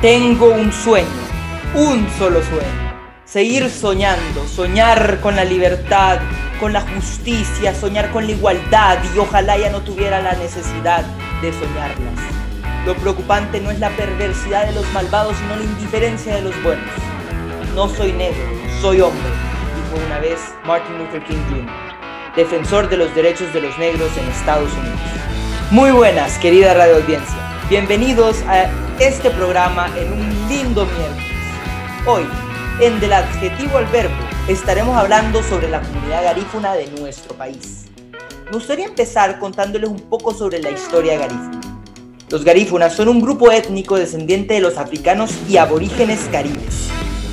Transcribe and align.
Tengo 0.00 0.46
un 0.46 0.72
sueño, 0.72 1.06
un 1.74 2.08
solo 2.16 2.42
sueño. 2.42 2.94
Seguir 3.26 3.68
soñando, 3.68 4.48
soñar 4.48 5.20
con 5.20 5.36
la 5.36 5.44
libertad, 5.44 6.20
con 6.58 6.72
la 6.72 6.80
justicia, 6.80 7.74
soñar 7.74 8.10
con 8.10 8.24
la 8.24 8.32
igualdad 8.32 8.96
y 9.14 9.18
ojalá 9.18 9.58
ya 9.58 9.68
no 9.68 9.82
tuviera 9.82 10.22
la 10.22 10.32
necesidad 10.32 11.04
de 11.42 11.52
soñarlas. 11.52 12.18
Lo 12.86 12.94
preocupante 12.94 13.60
no 13.60 13.70
es 13.70 13.78
la 13.78 13.90
perversidad 13.90 14.64
de 14.68 14.72
los 14.72 14.90
malvados, 14.94 15.36
sino 15.36 15.56
la 15.56 15.64
indiferencia 15.64 16.34
de 16.34 16.40
los 16.40 16.62
buenos. 16.62 16.88
No 17.74 17.86
soy 17.86 18.12
negro, 18.14 18.48
soy 18.80 19.02
hombre, 19.02 19.28
dijo 19.76 20.06
una 20.06 20.18
vez 20.18 20.40
Martin 20.64 20.96
Luther 20.96 21.22
King 21.24 21.44
Jr., 21.50 22.36
defensor 22.36 22.88
de 22.88 22.96
los 22.96 23.14
derechos 23.14 23.52
de 23.52 23.60
los 23.60 23.78
negros 23.78 24.10
en 24.16 24.26
Estados 24.30 24.72
Unidos. 24.72 24.98
Muy 25.70 25.90
buenas, 25.90 26.38
querida 26.38 26.72
radio 26.72 26.96
audiencia. 26.96 27.49
Bienvenidos 27.70 28.42
a 28.48 28.68
este 28.98 29.30
programa 29.30 29.88
en 29.96 30.12
un 30.12 30.48
lindo 30.48 30.86
miércoles. 30.86 31.24
Hoy, 32.04 32.26
en 32.80 32.98
Del 32.98 33.12
Adjetivo 33.12 33.78
al 33.78 33.86
Verbo, 33.86 34.12
estaremos 34.48 34.96
hablando 34.96 35.40
sobre 35.44 35.70
la 35.70 35.80
comunidad 35.80 36.24
garífuna 36.24 36.74
de 36.74 36.88
nuestro 36.88 37.32
país. 37.36 37.84
Me 38.46 38.50
gustaría 38.50 38.86
empezar 38.86 39.38
contándoles 39.38 39.88
un 39.88 40.00
poco 40.00 40.34
sobre 40.34 40.60
la 40.60 40.72
historia 40.72 41.16
garífuna. 41.16 41.60
Los 42.28 42.42
garífunas 42.42 42.92
son 42.92 43.06
un 43.06 43.20
grupo 43.20 43.52
étnico 43.52 43.94
descendiente 43.94 44.54
de 44.54 44.60
los 44.60 44.76
africanos 44.76 45.30
y 45.48 45.56
aborígenes 45.56 46.28
caribes 46.32 46.88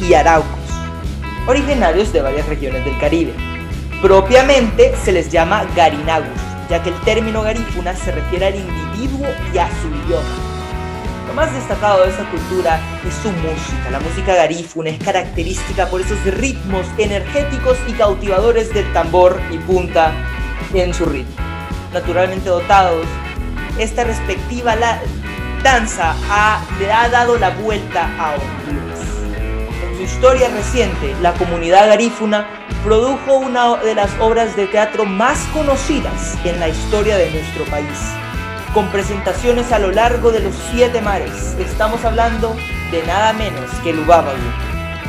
y 0.07 0.13
araucos, 0.13 0.69
originarios 1.47 2.13
de 2.13 2.21
varias 2.21 2.47
regiones 2.47 2.85
del 2.85 2.99
Caribe. 2.99 3.33
Propiamente 4.03 4.93
se 5.03 5.13
les 5.13 5.31
llama 5.31 5.65
garinagus, 5.75 6.39
ya 6.69 6.83
que 6.83 6.89
el 6.89 7.01
término 7.01 7.41
garífuna 7.41 7.95
se 7.95 8.11
refiere 8.11 8.45
al 8.45 8.55
individuo 8.57 8.86
y 9.03 9.57
a 9.57 9.69
su 9.81 9.87
idioma. 9.87 10.23
Lo 11.27 11.33
más 11.33 11.53
destacado 11.53 12.03
de 12.03 12.09
esta 12.09 12.29
cultura 12.31 12.79
es 13.07 13.13
su 13.15 13.29
música. 13.29 13.91
La 13.91 13.99
música 13.99 14.33
garífuna 14.33 14.89
es 14.89 15.03
característica 15.03 15.87
por 15.87 16.01
esos 16.01 16.23
ritmos 16.25 16.85
energéticos 16.97 17.77
y 17.87 17.93
cautivadores 17.93 18.73
del 18.73 18.91
tambor 18.93 19.39
y 19.51 19.57
punta 19.59 20.13
en 20.73 20.93
su 20.93 21.05
ritmo. 21.05 21.35
Naturalmente 21.93 22.49
dotados, 22.49 23.05
esta 23.77 24.03
respectiva 24.03 24.75
la 24.75 24.99
danza 25.63 26.15
le 26.79 26.91
ha 26.91 27.09
dado 27.09 27.37
la 27.37 27.51
vuelta 27.51 28.09
a 28.19 28.35
Honduras. 28.35 28.99
En 29.83 29.97
su 29.97 30.03
historia 30.03 30.49
reciente, 30.49 31.15
la 31.21 31.33
comunidad 31.33 31.87
garífuna 31.87 32.47
produjo 32.83 33.35
una 33.35 33.75
de 33.77 33.95
las 33.95 34.09
obras 34.19 34.55
de 34.55 34.65
teatro 34.67 35.05
más 35.05 35.39
conocidas 35.53 36.37
en 36.45 36.59
la 36.59 36.69
historia 36.69 37.17
de 37.17 37.29
nuestro 37.31 37.65
país, 37.65 37.97
con 38.73 38.87
presentaciones 38.89 39.71
a 39.71 39.79
lo 39.79 39.91
largo 39.91 40.31
de 40.31 40.39
los 40.39 40.55
siete 40.71 41.01
mares. 41.01 41.55
Estamos 41.59 42.03
hablando 42.05 42.55
de 42.91 43.03
nada 43.03 43.33
menos 43.33 43.69
que 43.83 43.93
Lubábago. 43.93 44.37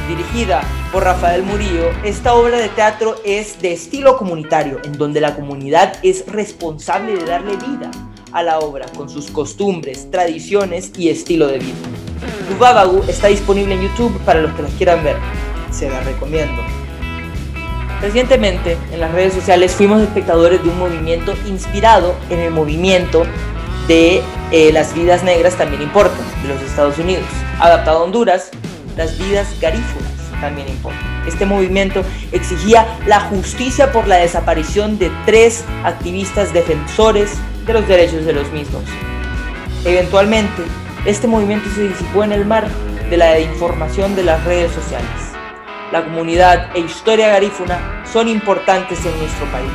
Dirigida 0.09 0.63
por 0.93 1.05
Rafael 1.05 1.43
Murillo, 1.43 1.91
esta 2.03 2.35
obra 2.35 2.59
de 2.59 2.69
teatro 2.69 3.17
es 3.25 3.61
de 3.61 3.73
estilo 3.73 4.17
comunitario, 4.17 4.81
en 4.85 4.93
donde 4.93 5.21
la 5.21 5.35
comunidad 5.35 5.99
es 6.03 6.27
responsable 6.27 7.17
de 7.17 7.25
darle 7.25 7.57
vida 7.57 7.91
a 8.33 8.43
la 8.43 8.59
obra 8.59 8.87
con 8.97 9.09
sus 9.09 9.31
costumbres, 9.31 10.11
tradiciones 10.11 10.93
y 10.97 11.11
estilo 11.11 11.47
de 11.47 11.59
vida. 11.59 11.77
Lubábago 12.51 13.05
está 13.09 13.29
disponible 13.29 13.75
en 13.75 13.83
YouTube 13.83 14.19
para 14.21 14.41
los 14.41 14.53
que 14.55 14.63
las 14.63 14.73
quieran 14.73 15.05
ver. 15.05 15.17
Se 15.71 15.91
la 15.91 16.01
recomiendo. 16.01 16.63
Recientemente, 18.01 18.79
en 18.93 19.01
las 19.01 19.13
redes 19.13 19.35
sociales 19.35 19.73
fuimos 19.73 20.01
espectadores 20.01 20.63
de 20.63 20.69
un 20.69 20.79
movimiento 20.79 21.35
inspirado 21.47 22.15
en 22.31 22.39
el 22.39 22.53
movimiento 22.53 23.25
de 23.89 24.23
eh, 24.53 24.71
Las 24.73 24.95
vidas 24.95 25.25
negras 25.25 25.57
también 25.57 25.83
importan, 25.83 26.21
de 26.43 26.49
los 26.49 26.63
Estados 26.63 26.99
Unidos. 26.99 27.25
Adaptado 27.59 27.99
a 27.99 28.03
Honduras, 28.05 28.51
Las 28.97 29.19
vidas 29.19 29.49
garífunas 29.61 30.13
también 30.41 30.69
importan. 30.69 31.03
Este 31.27 31.45
movimiento 31.45 32.05
exigía 32.31 32.87
la 33.07 33.21
justicia 33.21 33.91
por 33.91 34.07
la 34.07 34.17
desaparición 34.17 34.99
de 34.99 35.11
tres 35.27 35.65
activistas 35.83 36.53
defensores 36.53 37.33
de 37.67 37.73
los 37.73 37.89
derechos 37.89 38.25
de 38.25 38.33
los 38.33 38.51
mismos. 38.53 38.85
Eventualmente, 39.85 40.63
este 41.05 41.27
movimiento 41.27 41.69
se 41.75 41.89
disipó 41.89 42.23
en 42.23 42.33
el 42.33 42.45
mar 42.45 42.69
de 43.11 43.17
la 43.17 43.41
información 43.41 44.15
de 44.15 44.23
las 44.23 44.45
redes 44.45 44.71
sociales 44.71 45.29
la 45.93 46.05
comunidad 46.05 46.77
e 46.77 46.81
historia 46.81 47.29
garífuna 47.29 48.05
son 48.05 48.29
importantes 48.29 49.05
en 49.07 49.19
nuestro 49.19 49.47
país. 49.47 49.73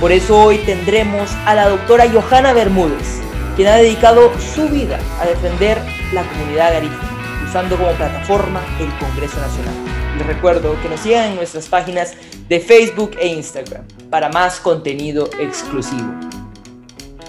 Por 0.00 0.10
eso 0.10 0.36
hoy 0.36 0.58
tendremos 0.58 1.30
a 1.46 1.54
la 1.54 1.68
doctora 1.68 2.06
Johanna 2.10 2.52
Bermúdez, 2.52 3.20
quien 3.56 3.68
ha 3.68 3.76
dedicado 3.76 4.32
su 4.38 4.68
vida 4.68 4.98
a 5.20 5.26
defender 5.26 5.78
la 6.12 6.22
comunidad 6.24 6.72
garífuna, 6.72 7.44
usando 7.48 7.76
como 7.76 7.92
plataforma 7.92 8.60
el 8.80 8.88
Congreso 8.98 9.38
Nacional. 9.40 9.74
Les 10.18 10.26
recuerdo 10.26 10.76
que 10.82 10.88
nos 10.88 11.00
sigan 11.00 11.30
en 11.30 11.36
nuestras 11.36 11.66
páginas 11.68 12.14
de 12.48 12.60
Facebook 12.60 13.16
e 13.18 13.28
Instagram 13.28 13.84
para 14.10 14.28
más 14.28 14.60
contenido 14.60 15.28
exclusivo. 15.38 16.12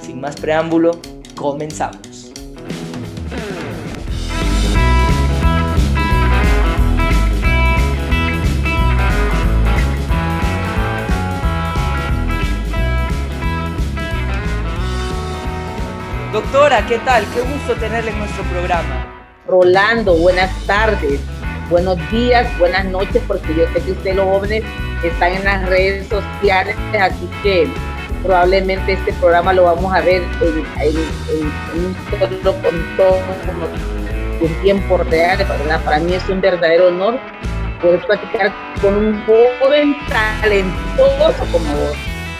Sin 0.02 0.22
más 0.22 0.36
preámbulo, 0.36 1.00
comenzamos. 1.36 2.15
Doctora, 16.36 16.86
¿qué 16.86 17.00
tal? 17.00 17.24
Qué 17.34 17.40
gusto 17.40 17.76
tenerle 17.76 18.12
en 18.12 18.20
nuestro 18.20 18.44
programa. 18.44 19.08
Rolando, 19.48 20.18
buenas 20.18 20.52
tardes, 20.68 21.22
buenos 21.70 21.98
días, 22.12 22.46
buenas 22.60 22.84
noches, 22.88 23.24
porque 23.26 23.56
yo 23.56 23.64
sé 23.74 23.82
que 23.82 23.94
ustedes 23.94 24.18
los 24.18 24.26
jóvenes 24.26 24.62
están 25.02 25.32
en 25.32 25.46
las 25.46 25.66
redes 25.70 26.10
sociales, 26.10 26.76
así 27.00 27.30
que 27.42 27.70
probablemente 28.22 28.92
este 28.92 29.14
programa 29.14 29.54
lo 29.54 29.64
vamos 29.64 29.96
a 29.96 30.02
ver 30.02 30.24
en, 30.42 30.98
un 31.80 31.96
solo 32.10 32.28
todo 32.98 33.18
en 34.42 34.62
tiempo 34.62 34.98
real. 34.98 35.38
Para 35.86 36.00
mí 36.00 36.16
es 36.16 36.28
un 36.28 36.42
verdadero 36.42 36.90
honor 36.90 37.18
poder 37.82 38.06
platicar 38.08 38.52
con 38.82 38.94
un 38.94 39.24
joven 39.26 39.96
talentoso 40.10 41.46
como 41.54 41.74
vos. 41.76 41.98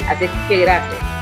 Así 0.10 0.30
que 0.50 0.58
gracias. 0.58 1.15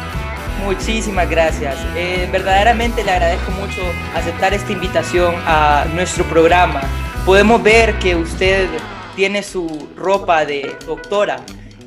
Muchísimas 0.62 1.30
gracias. 1.30 1.75
Eh, 1.96 2.28
verdaderamente 2.31 3.03
le 3.03 3.12
agradezco 3.12 3.52
mucho 3.52 3.81
aceptar 4.16 4.53
esta 4.53 4.72
invitación 4.72 5.36
a 5.46 5.86
nuestro 5.94 6.24
programa. 6.25 6.81
Podemos 7.25 7.62
ver 7.62 7.97
que 8.00 8.16
usted 8.16 8.68
tiene 9.16 9.44
su 9.44 9.90
ropa 9.96 10.46
de 10.46 10.75
doctora, 10.86 11.42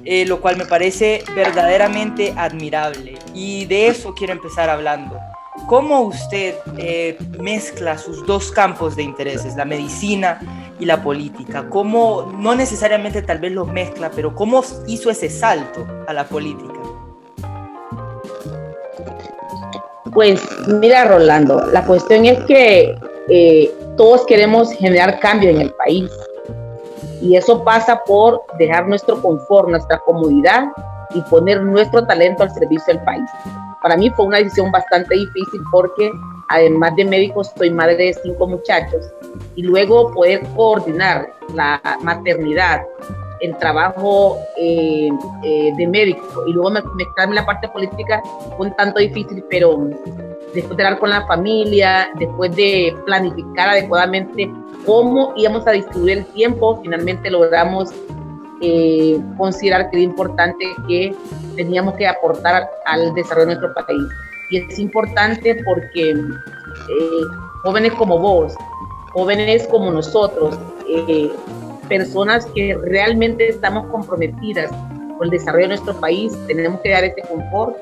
eh, 0.05 0.25
lo 0.26 0.41
cual 0.41 0.56
me 0.56 0.66
parece 0.66 1.25
verdaderamente 1.34 2.34
admirable. 2.37 3.19
Y 3.34 3.65
de 3.66 3.88
eso 3.88 4.15
quiero 4.15 4.32
empezar 4.32 4.69
hablando. 4.71 5.19
¿Cómo 5.66 6.03
usted 6.03 6.55
eh, 6.78 7.19
mezcla 7.41 7.99
sus 7.99 8.25
dos 8.25 8.53
campos 8.53 8.94
de 8.94 9.03
intereses, 9.03 9.56
la 9.56 9.65
medicina 9.65 10.75
y 10.78 10.84
la 10.84 11.03
política? 11.03 11.69
¿Cómo, 11.69 12.32
no 12.38 12.55
necesariamente 12.55 13.22
tal 13.22 13.41
vez 13.41 13.53
los 13.53 13.66
mezcla, 13.66 14.10
pero 14.15 14.34
cómo 14.34 14.62
hizo 14.87 15.10
ese 15.10 15.28
salto 15.28 15.87
a 16.06 16.12
la 16.12 16.28
política? 16.28 16.75
Pues 20.16 20.43
mira, 20.66 21.04
Rolando, 21.04 21.66
la 21.75 21.84
cuestión 21.84 22.25
es 22.25 22.38
que 22.44 22.99
eh, 23.28 23.71
todos 23.99 24.25
queremos 24.25 24.72
generar 24.72 25.21
cambio 25.21 25.50
en 25.50 25.60
el 25.60 25.71
país 25.75 26.10
y 27.21 27.37
eso 27.37 27.62
pasa 27.62 28.03
por 28.03 28.40
dejar 28.58 28.88
nuestro 28.88 29.20
confort, 29.20 29.69
nuestra 29.69 29.99
comodidad 29.99 30.69
y 31.12 31.20
poner 31.20 31.61
nuestro 31.61 32.06
talento 32.06 32.44
al 32.44 32.50
servicio 32.50 32.94
del 32.94 33.05
país. 33.05 33.29
Para 33.82 33.94
mí 33.99 34.08
fue 34.08 34.25
una 34.25 34.38
decisión 34.38 34.73
bastante 34.73 35.14
difícil 35.14 35.61
porque 35.70 36.11
además 36.49 36.96
de 36.96 37.05
médico 37.05 37.44
soy 37.44 37.70
madre 37.70 37.96
de 37.96 38.14
cinco 38.14 38.46
muchachos 38.46 39.12
y 39.55 39.64
luego 39.64 40.14
poder 40.14 40.40
coordinar 40.56 41.29
la 41.52 41.79
maternidad, 42.00 42.81
el 43.41 43.56
trabajo 43.59 44.38
eh, 44.56 45.09
eh, 45.43 45.73
de 45.77 45.87
médico 45.87 46.44
y 46.47 46.53
luego 46.53 46.71
mezclarme 46.94 47.35
la 47.35 47.47
parte 47.47 47.69
política 47.69 48.23
fue 48.56 48.69
un 48.69 48.77
tanto 48.77 49.00
difícil, 49.00 49.44
pero 49.50 49.88
después 50.55 50.77
de 50.77 50.85
hablar 50.85 50.99
con 50.99 51.11
la 51.11 51.27
familia, 51.27 52.09
después 52.19 52.55
de 52.56 52.94
planificar 53.05 53.71
adecuadamente 53.71 54.50
cómo 54.85 55.33
íbamos 55.37 55.67
a 55.67 55.73
distribuir 55.73 56.19
el 56.19 56.27
tiempo, 56.27 56.81
finalmente 56.83 57.31
logramos 57.31 57.91
eh, 58.62 59.21
considerar 59.37 59.91
que 59.91 59.97
era 59.97 60.05
importante 60.05 60.65
que 60.88 61.15
teníamos 61.56 61.94
que 61.94 62.06
aportar 62.06 62.71
al 62.87 63.15
desarrollo 63.15 63.49
de 63.49 63.56
nuestro 63.56 63.87
país. 63.87 64.03
Y 64.50 64.59
es 64.59 64.79
importante 64.79 65.61
porque 65.65 66.15
jóvenes 67.62 67.93
como 67.94 68.19
vos, 68.19 68.55
jóvenes 69.12 69.67
como 69.67 69.91
nosotros, 69.91 70.56
personas 71.88 72.47
que 72.55 72.77
realmente 72.85 73.49
estamos 73.49 73.87
comprometidas 73.87 74.71
con 75.19 75.25
el 75.25 75.31
desarrollo 75.31 75.65
de 75.65 75.69
nuestro 75.69 75.99
país, 76.00 76.33
tenemos 76.47 76.81
que 76.81 76.91
dar 76.91 77.05
ese 77.05 77.23
confort 77.23 77.77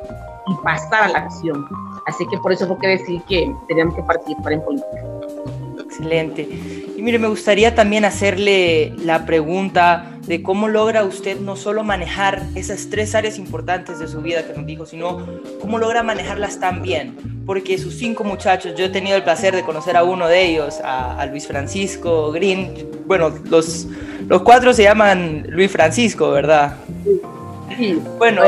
y 0.47 0.65
pasar 0.65 1.05
a 1.05 1.09
la 1.09 1.19
acción. 1.21 1.65
Así 2.07 2.27
que 2.29 2.39
por 2.39 2.53
eso 2.53 2.67
fue 2.67 2.79
que 2.79 2.89
decidí 2.89 3.21
que 3.29 3.53
teníamos 3.69 3.95
que 3.95 4.03
participar 4.03 4.53
en 4.53 4.63
política. 4.63 5.05
Excelente. 5.83 6.43
Y 6.97 7.03
mire, 7.03 7.19
me 7.19 7.29
gustaría 7.29 7.75
también 7.75 8.05
hacerle 8.05 8.95
la 8.99 9.25
pregunta 9.27 10.14
de 10.27 10.43
cómo 10.43 10.69
logra 10.69 11.05
usted 11.05 11.39
no 11.41 11.57
solo 11.57 11.85
manejar 11.85 12.43
esas 12.55 12.89
tres 12.89 13.15
áreas 13.15 13.39
importantes 13.39 13.99
de 13.99 14.09
su 14.09 14.21
vida 14.21 14.47
que 14.47 14.55
nos 14.55 14.67
dijo, 14.67 14.87
sino 14.87 15.27
cómo 15.61 15.79
logra 15.79 16.03
manejarlas 16.03 16.59
tan 16.61 16.83
bien. 16.83 17.43
Porque 17.47 17.77
sus 17.79 17.95
cinco 17.95 18.25
muchachos, 18.25 18.75
yo 18.75 18.87
he 18.87 18.89
tenido 18.89 19.17
el 19.17 19.23
placer 19.23 19.55
de 19.55 19.63
conocer 19.63 19.97
a 19.97 20.03
uno 20.03 20.27
de 20.29 20.47
ellos, 20.47 20.81
a, 20.83 21.25
Luis 21.27 21.47
Francisco 21.47 22.33
Green. 22.33 22.75
Bueno, 23.07 23.33
los, 23.51 23.87
los 24.29 24.43
cuatro 24.43 24.73
se 24.73 24.85
llaman 24.85 25.47
Luis 25.49 25.71
Francisco, 25.71 26.31
¿verdad? 26.31 26.77
Sí. 27.77 28.01
Bueno, 28.19 28.43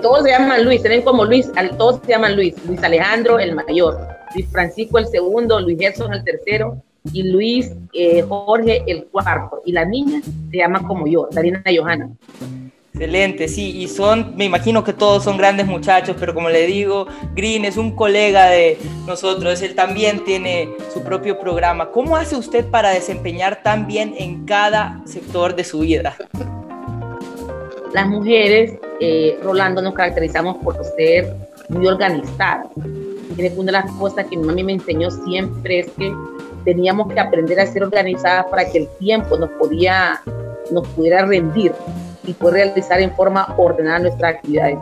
todos 0.00 0.24
se 0.24 0.30
llaman 0.30 0.64
Luis, 0.64 0.80
tienen 0.82 1.02
como 1.02 1.24
Luis, 1.24 1.50
todos 1.76 2.00
se 2.04 2.12
llaman 2.12 2.36
Luis. 2.36 2.54
Luis 2.66 2.82
Alejandro, 2.82 3.38
el 3.38 3.54
mayor. 3.54 3.98
Luis 4.34 4.46
Francisco, 4.50 4.98
el 4.98 5.06
segundo. 5.06 5.60
Luis 5.60 5.78
Gerson, 5.78 6.12
el 6.12 6.22
tercero 6.22 6.82
y 7.12 7.22
Luis 7.24 7.72
eh, 7.92 8.22
Jorge 8.28 8.82
el 8.86 9.06
cuarto. 9.06 9.62
Y 9.64 9.72
la 9.72 9.84
niña 9.84 10.20
se 10.50 10.56
llama 10.56 10.86
como 10.86 11.06
yo, 11.06 11.28
Darina 11.30 11.62
Johanna. 11.64 12.10
Excelente, 12.94 13.46
sí, 13.46 13.78
y 13.78 13.86
son, 13.86 14.34
me 14.36 14.44
imagino 14.44 14.82
que 14.82 14.92
todos 14.92 15.22
son 15.22 15.36
grandes 15.36 15.68
muchachos, 15.68 16.16
pero 16.18 16.34
como 16.34 16.48
le 16.48 16.66
digo, 16.66 17.06
Green 17.32 17.64
es 17.64 17.76
un 17.76 17.94
colega 17.94 18.46
de 18.46 18.76
nosotros, 19.06 19.62
él 19.62 19.76
también 19.76 20.24
tiene 20.24 20.68
su 20.92 21.04
propio 21.04 21.38
programa. 21.38 21.92
¿Cómo 21.92 22.16
hace 22.16 22.34
usted 22.34 22.64
para 22.66 22.90
desempeñar 22.90 23.62
tan 23.62 23.86
bien 23.86 24.16
en 24.18 24.44
cada 24.46 25.00
sector 25.04 25.54
de 25.54 25.62
su 25.62 25.78
vida? 25.78 26.16
Las 27.92 28.08
mujeres, 28.08 28.74
eh, 28.98 29.38
Rolando, 29.44 29.80
nos 29.80 29.94
caracterizamos 29.94 30.56
por 30.56 30.76
ser 30.96 31.32
muy 31.68 31.86
organizadas. 31.86 32.66
Una 32.76 33.66
de 33.66 33.72
las 33.72 33.92
cosas 33.92 34.26
que 34.26 34.36
mi 34.36 34.44
mami 34.44 34.64
me 34.64 34.72
enseñó 34.72 35.10
siempre 35.12 35.80
es 35.80 35.90
que 35.92 36.12
teníamos 36.64 37.12
que 37.12 37.20
aprender 37.20 37.60
a 37.60 37.66
ser 37.66 37.82
organizadas 37.82 38.46
para 38.46 38.68
que 38.70 38.78
el 38.78 38.88
tiempo 38.98 39.36
nos, 39.36 39.50
podía, 39.50 40.20
nos 40.70 40.86
pudiera 40.88 41.24
rendir 41.24 41.72
y 42.24 42.34
poder 42.34 42.66
realizar 42.66 43.00
en 43.00 43.14
forma 43.14 43.54
ordenada 43.56 44.00
nuestras 44.00 44.34
actividades. 44.36 44.78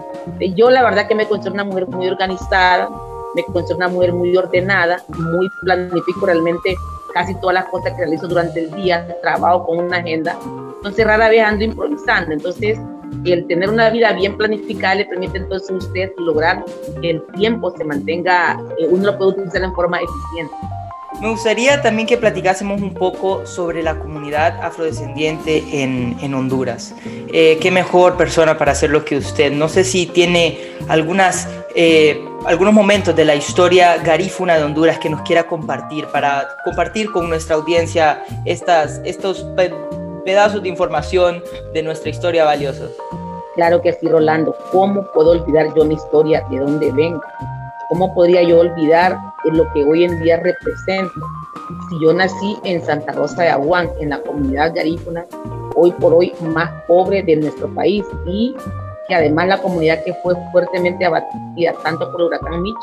Yo 0.57 0.71
la 0.71 0.83
verdad 0.83 1.07
que 1.07 1.15
me 1.15 1.27
considero 1.27 1.55
una 1.55 1.65
mujer 1.65 1.87
muy 1.87 2.09
organizada, 2.09 2.91
me 3.35 3.45
considero 3.45 3.77
una 3.77 3.89
mujer 3.89 4.13
muy 4.13 4.37
ordenada, 4.37 5.03
muy 5.17 5.49
planifico 5.63 6.27
realmente 6.27 6.75
casi 7.15 7.35
todas 7.37 7.55
las 7.55 7.65
cosas 7.67 7.93
que 7.93 7.99
realizo 7.99 8.27
durante 8.29 8.65
el 8.65 8.75
día, 8.75 9.07
trabajo 9.23 9.67
con 9.67 9.79
una 9.79 9.99
agenda, 9.99 10.37
entonces 10.77 11.07
rara 11.07 11.29
vez 11.29 11.43
ando 11.43 11.65
improvisando, 11.65 12.33
entonces 12.33 12.79
el 13.25 13.47
tener 13.47 13.71
una 13.71 13.91
vida 13.91 14.13
bien 14.13 14.37
planificada 14.37 14.97
le 14.97 15.07
permite 15.07 15.39
entonces 15.39 15.71
a 15.71 15.75
usted 15.75 16.13
lograr 16.19 16.65
que 17.01 17.11
el 17.11 17.27
tiempo 17.37 17.75
se 17.77 17.85
mantenga, 17.85 18.61
eh, 18.79 18.87
uno 18.91 19.07
lo 19.07 19.19
puede 19.19 19.31
utilizar 19.33 19.63
en 19.63 19.75
forma 19.75 19.99
eficiente. 19.99 20.55
Me 21.21 21.31
gustaría 21.31 21.81
también 21.81 22.07
que 22.07 22.19
platicásemos 22.19 22.83
un 22.83 22.93
poco 22.93 23.47
sobre 23.47 23.83
la 23.83 23.99
comunidad 23.99 24.61
afrodescendiente 24.63 25.83
en, 25.83 26.17
en 26.21 26.35
Honduras. 26.35 26.95
Eh, 27.33 27.59
¿Qué 27.61 27.71
mejor 27.71 28.19
persona 28.19 28.59
para 28.59 28.73
hacerlo 28.73 29.05
que 29.05 29.17
usted? 29.17 29.51
No 29.51 29.69
sé 29.69 29.83
si 29.85 30.07
tiene 30.07 30.59
algunas, 30.89 31.49
eh, 31.75 32.23
algunos 32.45 32.75
momentos 32.75 33.17
de 33.17 33.25
la 33.25 33.35
historia 33.35 33.97
garífuna 33.97 34.59
de 34.59 34.65
Honduras 34.65 34.99
que 34.99 35.09
nos 35.09 35.23
quiera 35.23 35.45
compartir, 35.45 36.07
para 36.09 36.49
compartir 36.65 37.11
con 37.11 37.31
nuestra 37.31 37.57
audiencia 37.57 38.23
estas, 38.45 39.01
estos 39.05 39.47
pedazos 40.27 40.63
de 40.63 40.69
información 40.69 41.43
de 41.73 41.83
nuestra 41.83 42.11
historia 42.11 42.45
valiosos. 42.45 42.91
Claro 43.55 43.81
que 43.81 43.95
sí, 43.95 44.07
Rolando. 44.07 44.55
¿Cómo 44.71 45.11
puedo 45.13 45.31
olvidar 45.31 45.75
yo 45.75 45.87
mi 45.87 45.95
historia, 45.95 46.45
de 46.51 46.59
dónde 46.59 46.93
vengo? 46.93 47.23
¿Cómo 47.89 48.13
podría 48.15 48.43
yo 48.43 48.61
olvidar 48.61 49.17
lo 49.45 49.73
que 49.73 49.85
hoy 49.85 50.05
en 50.05 50.21
día 50.21 50.39
represento? 50.39 51.13
Si 51.89 52.01
yo 52.01 52.13
nací 52.13 52.57
en 52.65 52.85
Santa 52.85 53.13
Rosa 53.13 53.43
de 53.43 53.51
Aguán, 53.51 53.89
en 54.01 54.11
la 54.11 54.21
comunidad 54.23 54.75
garífuna, 54.75 55.25
hoy 55.77 55.93
por 55.93 56.13
hoy 56.13 56.33
más 56.41 56.69
pobre 56.89 57.23
de 57.23 57.37
nuestro 57.37 57.73
país 57.75 58.05
y 58.27 58.57
que 59.07 59.15
además 59.15 59.47
la 59.47 59.63
comunidad 59.63 60.03
que 60.03 60.15
fue 60.15 60.35
fuertemente 60.51 61.05
abatida 61.05 61.75
tanto 61.85 62.11
por 62.11 62.23
el 62.23 62.27
huracán 62.27 62.61
Mitch, 62.61 62.77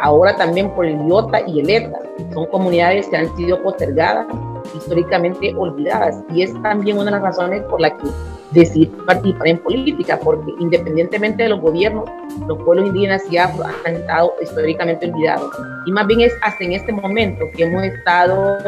ahora 0.00 0.36
también 0.36 0.70
por 0.70 0.86
el 0.86 1.06
Iota 1.06 1.40
y 1.46 1.60
el 1.60 1.70
ETA. 1.70 2.00
Son 2.34 2.46
comunidades 2.46 3.06
que 3.08 3.18
han 3.18 3.36
sido 3.36 3.62
postergadas, 3.62 4.26
históricamente 4.74 5.54
olvidadas 5.56 6.16
y 6.34 6.42
es 6.42 6.62
también 6.62 6.98
una 6.98 7.06
de 7.06 7.10
las 7.12 7.22
razones 7.22 7.62
por 7.64 7.80
las 7.80 7.92
que 7.92 8.08
decidir 8.52 8.90
participar 9.06 9.48
en 9.48 9.58
política, 9.58 10.18
porque 10.22 10.52
independientemente 10.58 11.44
de 11.44 11.48
los 11.50 11.60
gobiernos, 11.60 12.04
los 12.46 12.58
pueblos 12.62 12.86
indígenas 12.86 13.22
y 13.30 13.38
afro 13.38 13.64
han 13.86 13.96
estado 13.96 14.34
históricamente 14.42 15.10
olvidados. 15.10 15.50
Y 15.86 15.92
más 15.92 16.06
bien 16.06 16.22
es 16.22 16.32
hasta 16.42 16.64
en 16.64 16.72
este 16.72 16.92
momento 16.92 17.44
que 17.56 17.64
hemos 17.64 17.84
estado 17.84 18.58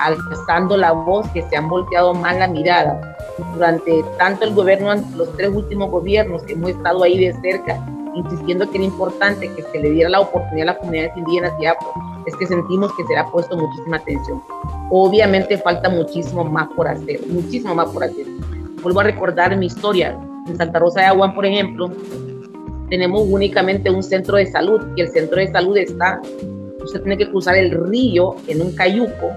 alzando 0.00 0.76
la 0.76 0.92
voz, 0.92 1.28
que 1.30 1.42
se 1.42 1.56
han 1.56 1.68
volteado 1.68 2.14
más 2.14 2.36
la 2.38 2.48
mirada. 2.48 3.16
Durante 3.54 4.04
tanto 4.18 4.44
el 4.44 4.54
gobierno, 4.54 4.94
los 5.16 5.34
tres 5.36 5.50
últimos 5.50 5.90
gobiernos 5.90 6.42
que 6.44 6.54
hemos 6.54 6.70
estado 6.70 7.02
ahí 7.02 7.18
de 7.18 7.32
cerca, 7.40 7.78
insistiendo 8.14 8.68
que 8.70 8.78
era 8.78 8.84
importante 8.84 9.50
que 9.54 9.62
se 9.62 9.78
le 9.78 9.90
diera 9.90 10.08
la 10.08 10.20
oportunidad 10.20 10.70
a 10.70 10.72
las 10.72 10.78
comunidades 10.78 11.16
indígenas 11.16 11.52
y 11.60 11.66
afro, 11.66 11.92
es 12.26 12.34
que 12.36 12.46
sentimos 12.46 12.92
que 12.96 13.04
se 13.04 13.16
ha 13.16 13.26
puesto 13.26 13.56
muchísima 13.56 13.98
atención. 13.98 14.42
Obviamente 14.90 15.58
falta 15.58 15.88
muchísimo 15.90 16.44
más 16.44 16.68
por 16.74 16.88
hacer, 16.88 17.20
muchísimo 17.28 17.74
más 17.74 17.90
por 17.90 18.04
hacer 18.04 18.26
vuelvo 18.82 19.00
a 19.00 19.04
recordar 19.04 19.56
mi 19.56 19.66
historia. 19.66 20.18
En 20.46 20.56
Santa 20.56 20.78
Rosa 20.78 21.00
de 21.00 21.06
Aguán, 21.06 21.34
por 21.34 21.44
ejemplo, 21.44 21.90
tenemos 22.88 23.22
únicamente 23.28 23.90
un 23.90 24.02
centro 24.02 24.36
de 24.36 24.46
salud 24.46 24.80
y 24.96 25.00
el 25.02 25.08
centro 25.08 25.38
de 25.38 25.50
salud 25.50 25.76
está, 25.76 26.20
usted 26.84 27.00
tiene 27.00 27.18
que 27.18 27.28
cruzar 27.28 27.56
el 27.56 27.70
río 27.88 28.36
en 28.46 28.62
un 28.62 28.72
cayuco 28.72 29.30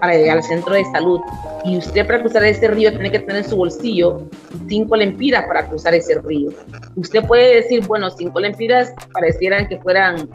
para 0.00 0.14
llegar 0.14 0.38
al 0.38 0.42
centro 0.44 0.74
de 0.74 0.84
salud. 0.86 1.20
Y 1.64 1.78
usted 1.78 2.06
para 2.06 2.20
cruzar 2.20 2.44
ese 2.44 2.68
río 2.68 2.90
tiene 2.90 3.10
que 3.10 3.18
tener 3.18 3.38
en 3.38 3.50
su 3.50 3.56
bolsillo 3.56 4.22
cinco 4.68 4.96
lempiras 4.96 5.44
para 5.46 5.66
cruzar 5.66 5.94
ese 5.94 6.20
río. 6.20 6.50
Usted 6.94 7.24
puede 7.24 7.56
decir, 7.56 7.86
bueno, 7.86 8.10
cinco 8.10 8.38
lempiras 8.38 8.92
parecieran 9.12 9.66
que 9.66 9.78
fueran 9.78 10.28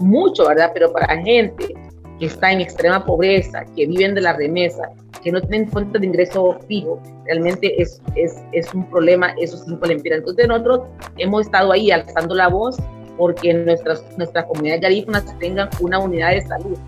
mucho, 0.00 0.48
¿verdad? 0.48 0.70
Pero 0.74 0.92
para 0.92 1.22
gente 1.22 1.74
que 2.18 2.26
está 2.26 2.52
en 2.52 2.62
extrema 2.62 3.04
pobreza, 3.04 3.64
que 3.76 3.86
viven 3.86 4.14
de 4.14 4.22
la 4.22 4.32
remesa, 4.32 4.88
que 5.22 5.32
no 5.32 5.40
tienen 5.40 5.70
fuentes 5.70 6.00
de 6.00 6.06
ingreso 6.06 6.58
fijo, 6.68 7.00
realmente 7.26 7.80
es, 7.80 8.02
es, 8.16 8.42
es 8.52 8.72
un 8.74 8.88
problema 8.90 9.34
esos 9.38 9.64
cinco 9.64 9.86
lempiras. 9.86 10.18
Entonces 10.18 10.48
nosotros 10.48 10.80
hemos 11.18 11.46
estado 11.46 11.72
ahí 11.72 11.90
alzando 11.90 12.34
la 12.34 12.48
voz 12.48 12.76
porque 13.16 13.54
nuestras, 13.54 14.04
nuestras 14.16 14.44
comunidades 14.46 14.82
garífunas 14.82 15.38
tengan 15.38 15.68
una 15.80 15.98
unidad 15.98 16.30
de 16.30 16.40
salud. 16.42 16.78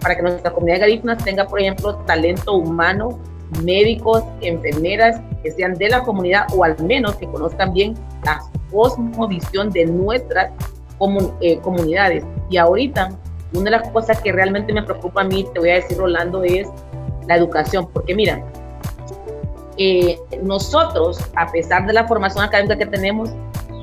Para 0.00 0.16
que 0.16 0.22
nuestra 0.22 0.52
comunidad 0.52 0.80
garífunas 0.80 1.24
tenga, 1.24 1.46
por 1.46 1.60
ejemplo, 1.60 1.96
talento 2.06 2.54
humano, 2.54 3.18
médicos, 3.62 4.22
enfermeras 4.42 5.20
que 5.42 5.50
sean 5.52 5.74
de 5.74 5.88
la 5.88 6.02
comunidad 6.02 6.46
o 6.54 6.64
al 6.64 6.76
menos 6.84 7.16
que 7.16 7.26
conozcan 7.26 7.72
bien 7.72 7.94
la 8.24 8.40
cosmovisión 8.70 9.70
de 9.70 9.86
nuestras 9.86 10.50
eh, 11.40 11.58
comunidades. 11.60 12.24
Y 12.50 12.56
ahorita, 12.58 13.10
una 13.54 13.64
de 13.64 13.70
las 13.70 13.88
cosas 13.90 14.20
que 14.20 14.32
realmente 14.32 14.72
me 14.72 14.82
preocupa 14.82 15.22
a 15.22 15.24
mí, 15.24 15.46
te 15.54 15.60
voy 15.60 15.70
a 15.70 15.74
decir, 15.76 15.96
Rolando, 15.96 16.42
es 16.42 16.68
la 17.26 17.36
educación, 17.36 17.88
porque 17.92 18.14
mira, 18.14 18.44
eh, 19.78 20.18
nosotros, 20.42 21.18
a 21.36 21.50
pesar 21.50 21.86
de 21.86 21.92
la 21.92 22.06
formación 22.06 22.44
académica 22.44 22.78
que 22.78 22.86
tenemos, 22.86 23.30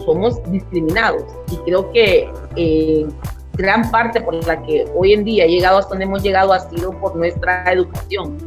somos 0.05 0.41
discriminados 0.51 1.23
y 1.51 1.57
creo 1.57 1.91
que 1.91 2.29
eh, 2.55 3.07
gran 3.53 3.89
parte 3.91 4.19
por 4.19 4.33
la 4.45 4.61
que 4.63 4.85
hoy 4.95 5.13
en 5.13 5.23
día 5.23 5.45
he 5.45 5.49
llegado 5.49 5.77
hasta 5.77 5.89
donde 5.89 6.05
hemos 6.05 6.23
llegado 6.23 6.51
ha 6.51 6.59
sido 6.59 6.91
por 6.99 7.15
nuestra 7.15 7.71
educación. 7.71 8.37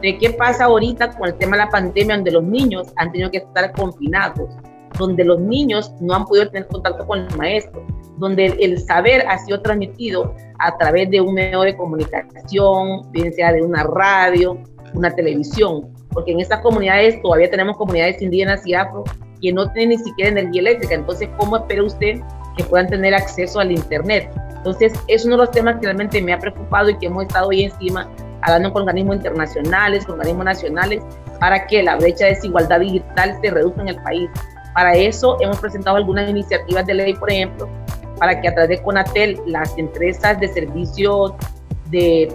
¿De 0.00 0.18
qué 0.18 0.30
pasa 0.30 0.64
ahorita 0.64 1.16
con 1.16 1.28
el 1.28 1.34
tema 1.34 1.56
de 1.56 1.64
la 1.64 1.70
pandemia 1.70 2.16
donde 2.16 2.30
los 2.30 2.42
niños 2.42 2.88
han 2.96 3.12
tenido 3.12 3.30
que 3.30 3.38
estar 3.38 3.72
confinados? 3.72 4.50
donde 4.98 5.24
los 5.24 5.40
niños 5.40 5.92
no 6.00 6.14
han 6.14 6.24
podido 6.24 6.48
tener 6.48 6.68
contacto 6.68 7.06
con 7.06 7.20
el 7.20 7.36
maestro, 7.36 7.84
donde 8.18 8.46
el, 8.60 8.78
saber 8.80 9.24
ha 9.28 9.38
sido 9.38 9.60
transmitido 9.60 10.34
a 10.58 10.76
través 10.76 11.10
de 11.10 11.20
un 11.20 11.34
medio 11.34 11.62
de 11.62 11.76
comunicación, 11.76 13.10
bien 13.10 13.32
sea 13.32 13.52
de 13.52 13.62
una 13.62 13.82
radio, 13.84 14.58
una 14.94 15.10
televisión, 15.14 15.92
porque 16.10 16.32
en 16.32 16.40
estas 16.40 16.60
comunidades 16.60 17.20
todavía 17.22 17.50
tenemos 17.50 17.76
comunidades 17.76 18.22
indígenas 18.22 18.66
y 18.66 18.74
afro 18.74 19.04
que 19.40 19.52
no 19.52 19.70
tienen 19.72 19.98
ni 19.98 20.04
siquiera 20.04 20.30
energía 20.30 20.60
eléctrica, 20.60 20.94
entonces 20.94 21.28
¿cómo 21.38 21.56
espera 21.56 21.82
usted 21.82 22.20
que 22.56 22.64
puedan 22.64 22.88
tener 22.88 23.14
acceso 23.14 23.60
al 23.60 23.72
Internet? 23.72 24.30
Entonces 24.56 24.92
es 25.08 25.24
uno 25.24 25.36
de 25.36 25.42
los 25.44 25.50
temas 25.50 25.74
que 25.76 25.82
realmente 25.82 26.22
me 26.22 26.32
ha 26.32 26.38
preocupado 26.38 26.88
y 26.88 26.96
que 26.98 27.06
hemos 27.06 27.24
estado 27.24 27.50
ahí 27.50 27.64
encima 27.64 28.08
hablando 28.44 28.72
con 28.72 28.82
organismos 28.82 29.16
internacionales, 29.16 30.04
con 30.04 30.14
organismos 30.14 30.44
nacionales, 30.44 31.02
para 31.40 31.66
que 31.66 31.82
la 31.82 31.96
brecha 31.96 32.26
de 32.26 32.34
desigualdad 32.34 32.80
digital 32.80 33.38
se 33.42 33.50
reduzca 33.50 33.82
en 33.82 33.88
el 33.88 34.02
país. 34.02 34.30
Para 34.74 34.94
eso 34.94 35.36
hemos 35.40 35.58
presentado 35.60 35.96
algunas 35.96 36.28
iniciativas 36.28 36.86
de 36.86 36.94
ley, 36.94 37.14
por 37.14 37.30
ejemplo, 37.30 37.68
para 38.18 38.40
que 38.40 38.48
a 38.48 38.54
través 38.54 38.78
de 38.78 38.82
Conatel 38.82 39.40
las 39.46 39.76
empresas 39.78 40.38
de 40.40 40.48
servicios 40.48 41.32
de, 41.90 42.32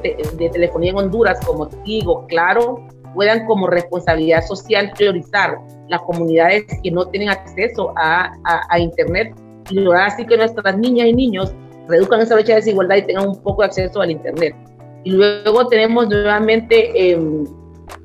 telefonía 0.51 0.91
en 0.91 0.97
Honduras 0.97 1.39
como 1.45 1.67
Tigo, 1.67 2.25
Claro, 2.27 2.87
puedan 3.13 3.45
como 3.45 3.67
responsabilidad 3.67 4.45
social 4.45 4.91
priorizar 4.95 5.57
las 5.87 6.01
comunidades 6.01 6.65
que 6.83 6.91
no 6.91 7.07
tienen 7.07 7.29
acceso 7.29 7.93
a, 7.97 8.31
Internet 8.77 9.33
y 9.69 9.75
lograr 9.75 10.07
así 10.07 10.25
que 10.25 10.37
nuestras 10.37 10.77
niñas 10.77 11.07
y 11.07 11.13
niños 11.13 11.53
reduzcan 11.87 12.21
esa 12.21 12.35
brecha 12.35 12.53
de 12.53 12.57
desigualdad 12.57 12.97
y 12.97 13.01
tengan 13.03 13.27
un 13.27 13.41
poco 13.41 13.61
de 13.61 13.67
acceso 13.67 14.01
al 14.01 14.11
Internet. 14.11 14.55
Y 15.03 15.11
luego 15.11 15.67
tenemos 15.67 16.07
nuevamente 16.07 17.11
em, 17.11 17.45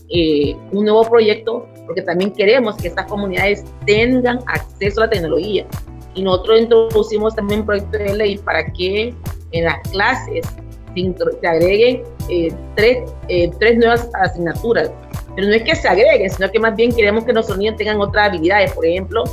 eh, 0.09 0.57
un 0.73 0.85
nuevo 0.85 1.02
proyecto 1.04 1.66
porque 1.87 2.02
también 2.02 2.33
queremos 2.33 2.76
que 2.76 2.88
estas 2.88 3.07
comunidades 3.07 3.64
tengan 3.87 4.38
acceso 4.47 5.02
a 5.02 5.04
la 5.04 5.11
tecnología. 5.11 5.66
Y 6.14 6.23
nosotros 6.23 6.61
introducimos 6.61 7.35
también 7.35 7.61
un 7.61 7.66
proyecto 7.66 7.99
de 7.99 8.14
ley 8.14 8.38
para 8.38 8.64
que 8.73 9.14
en 9.52 9.64
las 9.64 9.78
clases 9.90 10.47
se, 10.94 11.47
agreguen 11.47 12.02
eh, 12.28 12.52
tres, 12.76 13.11
eh, 13.28 13.50
tres 13.59 13.78
nuevas 13.78 14.09
asignaturas. 14.14 14.90
Pero 15.35 15.49
no 15.49 15.54
es 15.54 15.62
que 15.62 15.75
se 15.75 15.88
agreguen, 15.88 16.30
sino 16.30 16.50
que 16.50 16.61
más 16.61 16.76
bien 16.76 16.94
queremos 16.94 17.25
que 17.25 17.33
nuestros 17.33 17.59
niños 17.59 17.76
tengan 17.76 18.00
otras 18.00 18.28
habilidades. 18.28 18.73
Por 18.73 18.87
ejemplo, 18.87 19.25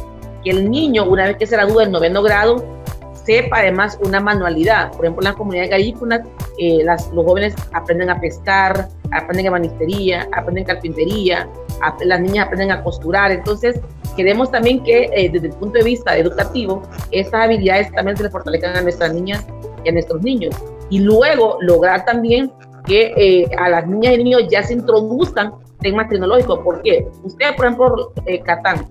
que 0.44 0.50
el 0.50 0.70
niño, 0.70 1.06
una 1.06 1.26
vez 1.26 1.38
que 1.38 1.46
se 1.46 1.56
gradúa 1.56 1.84
del 1.84 1.92
noveno 1.92 2.24
grado, 2.24 2.66
sepa 3.26 3.60
además 3.60 4.00
una 4.04 4.20
manualidad. 4.20 4.92
Por 4.92 5.06
ejemplo, 5.06 5.22
en 5.22 5.32
la 5.32 5.38
comunidad 5.38 5.70
garífuna, 5.70 6.24
eh, 6.58 6.84
las, 6.84 7.12
los 7.12 7.26
jóvenes 7.26 7.54
aprenden 7.74 8.10
a 8.10 8.20
pescar, 8.20 8.90
aprenden 9.12 9.46
ebanistería, 9.46 10.28
aprenden 10.32 10.64
carpintería, 10.64 11.48
las 12.04 12.22
niñas 12.22 12.48
aprenden 12.48 12.72
a 12.72 12.84
costurar. 12.84 13.32
Entonces, 13.32 13.80
queremos 14.16 14.52
también 14.52 14.84
que 14.84 15.10
eh, 15.14 15.30
desde 15.32 15.48
el 15.48 15.54
punto 15.54 15.78
de 15.78 15.84
vista 15.84 16.18
educativo, 16.18 16.84
estas 17.12 17.46
habilidades 17.46 17.92
también 17.92 18.18
se 18.18 18.24
les 18.24 18.32
fortalezcan 18.32 18.78
a 18.78 18.82
nuestras 18.82 19.14
niñas 19.14 19.46
y 19.84 19.90
a 19.90 19.92
nuestros 19.92 20.22
niños. 20.22 20.56
Y 20.90 21.00
luego 21.00 21.58
lograr 21.62 22.06
también 22.06 22.52
que 22.86 23.14
eh, 23.16 23.50
a 23.58 23.70
las 23.70 23.88
niñas 23.88 24.16
y 24.16 24.24
niños 24.24 24.44
ya 24.50 24.64
se 24.64 24.74
introduzcan 24.74 25.54
temas 25.80 26.10
tecnológicos. 26.10 26.60
¿Por 26.60 26.82
qué? 26.82 27.08
Usted, 27.24 27.56
por 27.56 27.66
ejemplo, 27.66 28.14
Catán, 28.46 28.86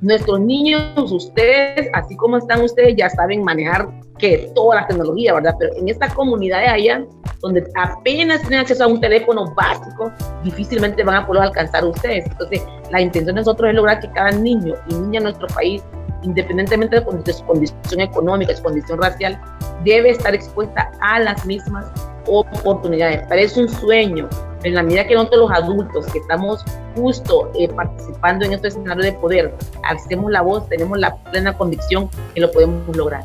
nuestros 0.00 0.40
niños, 0.40 1.10
ustedes, 1.10 1.88
así 1.92 2.16
como 2.16 2.36
están 2.38 2.62
ustedes, 2.62 2.94
ya 2.96 3.10
saben 3.10 3.42
manejar 3.42 3.88
que 4.18 4.50
toda 4.54 4.76
la 4.76 4.86
tecnología, 4.86 5.34
¿verdad? 5.34 5.54
Pero 5.58 5.74
en 5.76 5.88
esta 5.88 6.08
comunidad 6.14 6.60
de 6.60 6.66
allá, 6.66 7.04
donde 7.40 7.64
apenas 7.76 8.40
tienen 8.40 8.60
acceso 8.60 8.84
a 8.84 8.86
un 8.86 9.00
teléfono 9.00 9.52
básico, 9.54 10.12
difícilmente 10.44 11.02
van 11.04 11.22
a 11.22 11.26
poder 11.26 11.44
alcanzar 11.44 11.84
ustedes. 11.84 12.26
Entonces, 12.26 12.62
la 12.90 13.00
intención 13.00 13.36
de 13.36 13.40
nosotros 13.40 13.70
es 13.70 13.76
lograr 13.76 14.00
que 14.00 14.10
cada 14.10 14.32
niño 14.32 14.74
y 14.88 14.94
niña 14.94 15.18
en 15.18 15.24
nuestro 15.24 15.46
país, 15.48 15.82
independientemente 16.22 17.00
de 17.00 17.32
su 17.32 17.44
condición 17.44 18.00
económica, 18.00 18.54
su 18.56 18.62
condición 18.62 19.00
racial, 19.00 19.40
debe 19.84 20.10
estar 20.10 20.34
expuesta 20.34 20.90
a 21.00 21.20
las 21.20 21.46
mismas 21.46 21.86
oportunidades. 22.28 23.26
Parece 23.28 23.60
un 23.60 23.68
sueño, 23.68 24.28
en 24.62 24.74
la 24.74 24.82
medida 24.82 25.06
que 25.06 25.14
nosotros 25.14 25.48
los 25.48 25.50
adultos 25.50 26.06
que 26.06 26.18
estamos 26.18 26.64
justo 26.96 27.50
eh, 27.58 27.68
participando 27.68 28.44
en 28.44 28.54
este 28.54 28.68
escenario 28.68 29.04
de 29.04 29.12
poder, 29.12 29.54
hacemos 29.84 30.30
la 30.30 30.42
voz, 30.42 30.68
tenemos 30.68 30.98
la 30.98 31.16
plena 31.16 31.56
convicción 31.56 32.10
que 32.34 32.40
lo 32.40 32.50
podemos 32.50 32.96
lograr. 32.96 33.24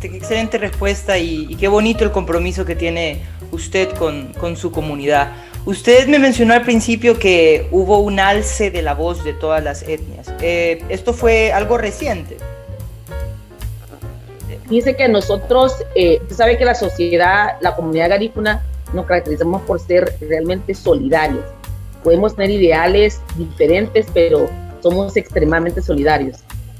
Qué 0.00 0.08
excelente 0.08 0.58
respuesta 0.58 1.18
y, 1.18 1.56
qué 1.56 1.68
bonito 1.68 2.04
el 2.04 2.12
compromiso 2.12 2.64
que 2.64 2.76
tiene 2.76 3.22
usted 3.50 3.90
con, 3.96 4.32
con, 4.34 4.56
su 4.56 4.70
comunidad. 4.70 5.32
Usted 5.64 6.06
me 6.06 6.18
mencionó 6.18 6.54
al 6.54 6.62
principio 6.62 7.18
que 7.18 7.66
hubo 7.72 7.98
un 7.98 8.20
alce 8.20 8.70
de 8.70 8.82
la 8.82 8.94
voz 8.94 9.24
de 9.24 9.32
todas 9.32 9.64
las 9.64 9.82
etnias. 9.82 10.32
Eh, 10.40 10.84
¿Esto 10.90 11.12
fue 11.12 11.52
algo 11.52 11.78
reciente? 11.78 12.36
Dice 14.68 14.96
que 14.96 15.08
nosotros, 15.08 15.74
eh, 15.94 16.18
usted 16.22 16.36
sabe 16.36 16.58
que 16.58 16.64
la 16.64 16.74
sociedad, 16.74 17.56
la 17.60 17.76
comunidad 17.76 18.10
garífuna, 18.10 18.64
nos 18.92 19.06
caracterizamos 19.06 19.62
por 19.62 19.78
ser 19.78 20.16
realmente 20.20 20.74
solidarios. 20.74 21.44
Podemos 22.02 22.34
tener 22.34 22.50
ideales 22.50 23.20
diferentes, 23.36 24.06
pero 24.12 24.48
somos 24.80 25.16
extremadamente 25.16 25.82
solidarios. 25.82 26.38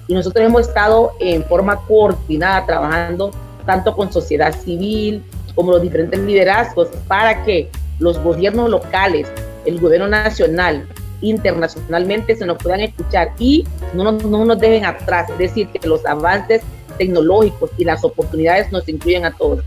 Y 0.09 0.14
nosotros 0.14 0.45
hemos 0.45 0.69
estado 0.69 1.12
en 1.21 1.45
forma 1.45 1.76
coordinada 1.87 2.66
trabajando 2.66 3.31
tanto 3.64 3.95
con 3.95 4.12
sociedad 4.12 4.55
civil 4.55 5.25
como 5.55 5.73
los 5.73 5.83
diferentes 5.83 6.21
liderazgos 6.21 6.88
para 7.09 7.45
que 7.45 7.69
los 7.99 8.19
gobiernos 8.23 8.69
locales, 8.71 9.28
el 9.64 9.81
gobierno 9.81 10.09
nacional, 10.09 10.87
internacionalmente 11.23 12.37
se 12.37 12.47
nos 12.47 12.59
puedan 12.59 12.81
escuchar 12.81 13.33
y 13.38 13.64
no 13.95 14.05
nos, 14.05 14.25
no 14.25 14.45
nos 14.45 14.59
dejen 14.59 14.85
atrás. 14.85 15.31
Es 15.31 15.38
decir, 15.38 15.69
que 15.69 15.87
los 15.88 16.05
avances 16.05 16.62
tecnológicos 16.97 17.71
y 17.76 17.85
las 17.85 18.05
oportunidades 18.05 18.71
nos 18.73 18.88
incluyen 18.88 19.25
a 19.25 19.33
todos. 19.33 19.65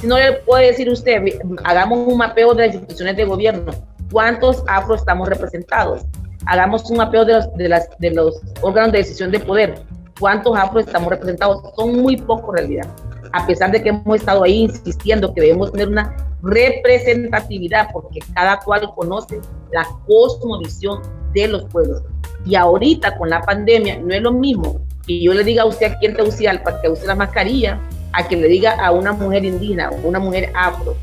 Si 0.00 0.06
no 0.06 0.18
le 0.18 0.32
puede 0.32 0.66
decir 0.66 0.90
usted, 0.90 1.22
hagamos 1.64 2.06
un 2.08 2.18
mapeo 2.18 2.54
de 2.54 2.66
las 2.66 2.74
instituciones 2.74 3.16
de 3.16 3.24
gobierno, 3.24 3.72
¿cuántos 4.10 4.64
afro 4.66 4.94
estamos 4.94 5.28
representados? 5.28 6.02
Hagamos 6.46 6.90
un 6.90 6.96
mapeo 6.96 7.24
de 7.24 7.34
los, 7.34 7.54
de, 7.54 7.68
las, 7.68 7.88
de 7.98 8.10
los 8.10 8.40
órganos 8.62 8.92
de 8.92 8.98
decisión 8.98 9.30
de 9.30 9.38
poder, 9.38 9.80
¿cuántos 10.18 10.56
afro 10.56 10.80
estamos 10.80 11.08
representados? 11.10 11.62
Son 11.76 12.02
muy 12.02 12.16
pocos 12.16 12.50
en 12.50 12.56
realidad, 12.56 12.88
a 13.32 13.46
pesar 13.46 13.70
de 13.70 13.82
que 13.82 13.90
hemos 13.90 14.16
estado 14.16 14.42
ahí 14.42 14.62
insistiendo 14.62 15.32
que 15.32 15.40
debemos 15.40 15.70
tener 15.70 15.88
una 15.88 16.16
representatividad, 16.42 17.88
porque 17.92 18.18
cada 18.34 18.58
cual 18.58 18.92
conoce 18.94 19.40
la 19.72 19.86
cosmovisión 20.06 21.00
de 21.32 21.48
los 21.48 21.64
pueblos. 21.66 22.02
Y 22.44 22.56
ahorita 22.56 23.16
con 23.16 23.30
la 23.30 23.40
pandemia 23.42 23.98
no 24.00 24.12
es 24.12 24.20
lo 24.20 24.32
mismo 24.32 24.80
que 25.06 25.20
yo 25.20 25.34
le 25.34 25.44
diga 25.44 25.62
a 25.62 25.66
usted 25.66 25.92
aquí 25.92 26.06
en 26.06 26.14
Tegucigalpa 26.14 26.80
que 26.80 26.88
use 26.88 27.06
la 27.06 27.14
mascarilla 27.14 27.80
a 28.12 28.26
que 28.28 28.36
le 28.36 28.48
diga 28.48 28.72
a 28.72 28.90
una 28.92 29.12
mujer 29.12 29.44
indígena 29.44 29.90
o 29.90 30.08
una 30.08 30.18
mujer 30.18 30.52
afro 30.54 30.96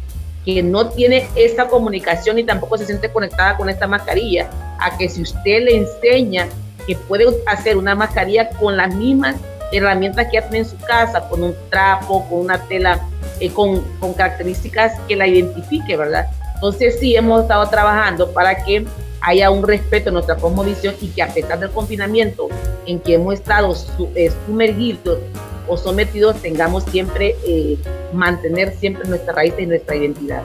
que 0.46 0.64
no 0.64 0.90
tiene 0.90 1.28
esta 1.36 1.68
comunicación 1.68 2.40
y 2.40 2.44
tampoco 2.44 2.78
se 2.78 2.86
siente 2.86 3.10
conectada 3.10 3.58
con 3.58 3.70
esta 3.70 3.88
mascarilla, 3.88 4.50
a 4.80 4.98
que 4.98 5.10
si 5.10 5.22
usted 5.22 5.64
le 5.64 5.78
enseña 5.78 6.48
que 6.88 6.96
puede 6.96 7.26
hacer 7.46 7.78
una 7.78 7.94
mascarilla 7.94 8.50
con 8.50 8.78
las 8.78 8.94
mismas 8.96 9.36
herramientas 9.72 10.28
que 10.32 10.42
tiene 10.42 10.60
en 10.60 10.66
su 10.66 10.78
casa, 10.78 11.28
con 11.30 11.44
un 11.44 11.56
trapo, 11.70 12.28
con 12.30 12.40
una 12.40 12.58
tela, 12.68 13.00
eh, 13.40 13.52
con, 13.52 13.82
con 14.00 14.14
características 14.14 15.00
que 15.08 15.16
la 15.16 15.28
identifique, 15.28 15.96
¿verdad? 15.96 16.28
Entonces 16.56 17.00
sí 17.00 17.16
hemos 17.16 17.44
estado 17.44 17.70
trabajando 17.70 18.32
para 18.32 18.64
que 18.64 18.86
haya 19.30 19.52
un 19.52 19.66
respeto 19.66 20.10
a 20.10 20.14
nuestra 20.14 20.36
cosmovisión 20.36 20.96
y 21.02 21.10
que 21.10 21.22
a 21.22 21.28
pesar 21.28 21.60
del 21.60 21.70
confinamiento 21.70 22.50
en 22.86 23.00
que 23.00 23.14
hemos 23.14 23.36
estado 23.36 23.76
eh, 24.16 24.32
sumergidos 24.46 25.20
o 25.68 25.78
sometidos 25.78 26.42
tengamos 26.42 26.84
siempre, 26.86 27.36
eh, 27.46 27.78
mantener 28.12 28.76
siempre 28.76 29.08
nuestra 29.08 29.34
raíz 29.34 29.54
y 29.60 29.68
nuestra 29.68 29.96
identidad. 29.96 30.42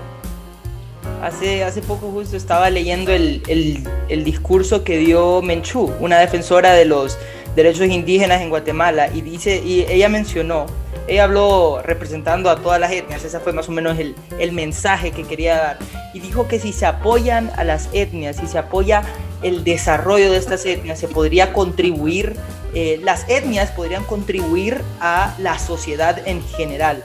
Hace, 1.23 1.65
hace 1.65 1.81
poco 1.81 2.11
justo 2.11 2.37
estaba 2.37 2.69
leyendo 2.69 3.11
el, 3.11 3.43
el, 3.49 3.83
el, 4.11 4.25
discurso 4.25 4.85
que 4.85 4.99
dio 4.99 5.41
Menchú, 5.41 5.91
una 6.01 6.19
defensora 6.19 6.75
de 6.75 6.85
los 6.85 7.17
derechos 7.57 7.87
indígenas 7.87 8.43
en 8.43 8.51
Guatemala, 8.51 9.09
y, 9.15 9.23
dice, 9.23 9.63
y 9.65 9.87
ella 9.89 10.11
mencionó, 10.11 10.67
ella 11.07 11.25
habló 11.25 11.81
representando 11.83 12.51
a 12.51 12.57
todas 12.57 12.81
las 12.81 12.93
etnias, 12.93 13.25
ese 13.25 13.41
fue 13.41 13.53
más 13.53 13.69
o 13.69 13.73
menos 13.73 13.99
el, 13.99 14.15
el 14.39 14.53
mensaje 14.53 15.11
que 15.11 15.25
quería 15.25 15.57
dar, 15.57 15.79
y 16.13 16.21
dijo 16.21 16.49
que 16.49 16.59
si 16.59 16.73
se 16.73 16.87
apoyan 16.87 17.51
a 17.57 17.65
las 17.65 17.89
etnias, 17.93 18.37
si 18.37 18.47
se 18.47 18.59
apoya 18.59 19.03
el 19.43 19.65
desarrollo 19.65 20.31
de 20.31 20.39
estas 20.39 20.65
etnias, 20.65 20.99
se 20.99 21.09
podría 21.09 21.53
contribuir 21.53 22.37
eh, 22.75 22.99
las 23.05 23.29
etnias 23.29 23.71
podrían 23.71 24.03
contribuir 24.05 24.81
a 25.01 25.35
la 25.39 25.59
sociedad 25.61 26.21
en 26.27 26.43
general. 26.43 27.05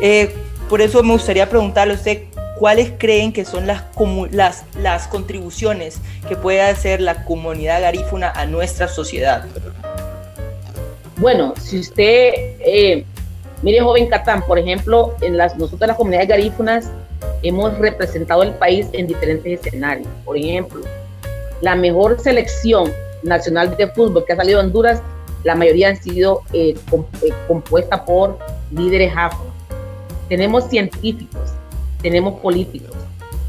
Eh, 0.00 0.34
por 0.70 0.80
eso 0.80 1.02
me 1.02 1.12
gustaría 1.12 1.48
preguntarle 1.50 1.92
a 1.92 1.96
usted 1.96 2.22
cuáles 2.58 2.92
creen 2.96 3.32
que 3.32 3.44
son 3.44 3.66
las, 3.66 3.84
las, 4.30 4.64
las 4.78 5.06
contribuciones 5.08 5.98
que 6.26 6.36
puede 6.36 6.62
hacer 6.62 7.02
la 7.02 7.24
comunidad 7.24 7.82
garífuna 7.82 8.30
a 8.30 8.46
nuestra 8.46 8.88
sociedad. 8.88 9.44
Bueno, 11.18 11.52
si 11.60 11.80
usted, 11.80 12.32
eh, 12.60 13.04
mire 13.64 13.80
joven 13.80 14.06
Catán, 14.08 14.42
por 14.46 14.58
ejemplo, 14.58 15.14
en 15.22 15.38
las, 15.38 15.56
nosotros 15.56 15.88
las 15.88 15.96
comunidades 15.96 16.28
garífunas 16.28 16.90
hemos 17.42 17.76
representado 17.78 18.42
el 18.42 18.52
país 18.52 18.86
en 18.92 19.06
diferentes 19.06 19.58
escenarios. 19.64 20.06
Por 20.24 20.36
ejemplo, 20.36 20.82
la 21.62 21.74
mejor 21.74 22.20
selección 22.20 22.92
nacional 23.22 23.74
de 23.76 23.88
fútbol 23.88 24.24
que 24.26 24.34
ha 24.34 24.36
salido 24.36 24.60
de 24.60 24.66
Honduras, 24.66 25.00
la 25.44 25.54
mayoría 25.54 25.88
han 25.88 25.96
sido 25.96 26.42
eh, 26.52 26.74
eh, 27.22 27.32
compuestas 27.48 28.00
por 28.00 28.38
líderes 28.70 29.12
afro. 29.16 29.46
Tenemos 30.28 30.68
científicos, 30.68 31.52
tenemos 32.02 32.40
políticos, 32.40 32.94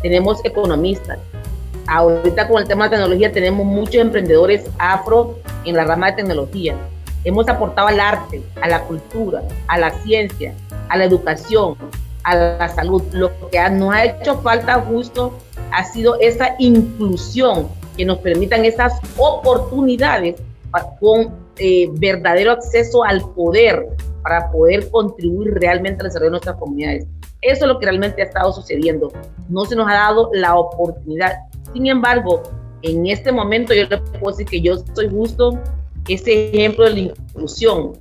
tenemos 0.01 0.43
economistas. 0.45 1.19
Ahorita 1.87 2.47
con 2.47 2.61
el 2.61 2.67
tema 2.67 2.85
de 2.85 2.91
tecnología 2.91 3.31
tenemos 3.31 3.65
muchos 3.65 3.95
emprendedores 3.95 4.65
afro 4.77 5.37
en 5.65 5.75
la 5.75 5.83
rama 5.83 6.07
de 6.07 6.13
tecnología. 6.13 6.75
Hemos 7.25 7.49
aportado 7.49 7.87
al 7.87 7.99
arte, 7.99 8.41
a 8.61 8.67
la 8.67 8.83
cultura, 8.83 9.41
a 9.67 9.79
la 9.79 9.91
ciencia, 10.03 10.53
a 10.89 10.97
la 10.97 11.05
educación, 11.05 11.75
a 12.23 12.35
la 12.35 12.69
salud. 12.69 13.01
Lo 13.11 13.31
que 13.49 13.69
nos 13.71 13.93
ha 13.93 14.05
hecho 14.05 14.37
falta 14.41 14.75
justo 14.81 15.33
ha 15.71 15.83
sido 15.83 16.19
esa 16.19 16.55
inclusión 16.59 17.67
que 17.97 18.05
nos 18.05 18.19
permitan 18.19 18.63
esas 18.63 18.93
oportunidades 19.17 20.35
con 20.99 21.33
eh, 21.57 21.87
verdadero 21.93 22.51
acceso 22.51 23.03
al 23.03 23.21
poder 23.31 23.87
para 24.21 24.51
poder 24.51 24.89
contribuir 24.91 25.53
realmente 25.55 26.01
al 26.01 26.09
desarrollo 26.09 26.27
de 26.27 26.31
nuestras 26.31 26.57
comunidades. 26.57 27.07
Eso 27.41 27.65
es 27.65 27.67
lo 27.67 27.79
que 27.79 27.85
realmente 27.85 28.21
ha 28.21 28.25
estado 28.25 28.53
sucediendo. 28.53 29.11
No 29.49 29.65
se 29.65 29.75
nos 29.75 29.87
ha 29.89 29.93
dado 29.93 30.29
la 30.33 30.55
oportunidad. 30.55 31.33
Sin 31.73 31.87
embargo, 31.87 32.43
en 32.81 33.07
este 33.07 33.31
momento 33.31 33.73
yo 33.73 33.83
le 33.87 33.97
puedo 33.97 34.35
decir 34.35 34.45
que 34.45 34.61
yo 34.61 34.77
soy 34.93 35.09
justo 35.09 35.59
ese 36.07 36.49
ejemplo 36.49 36.85
de 36.85 36.91
la 36.91 36.99
inclusión, 36.99 37.93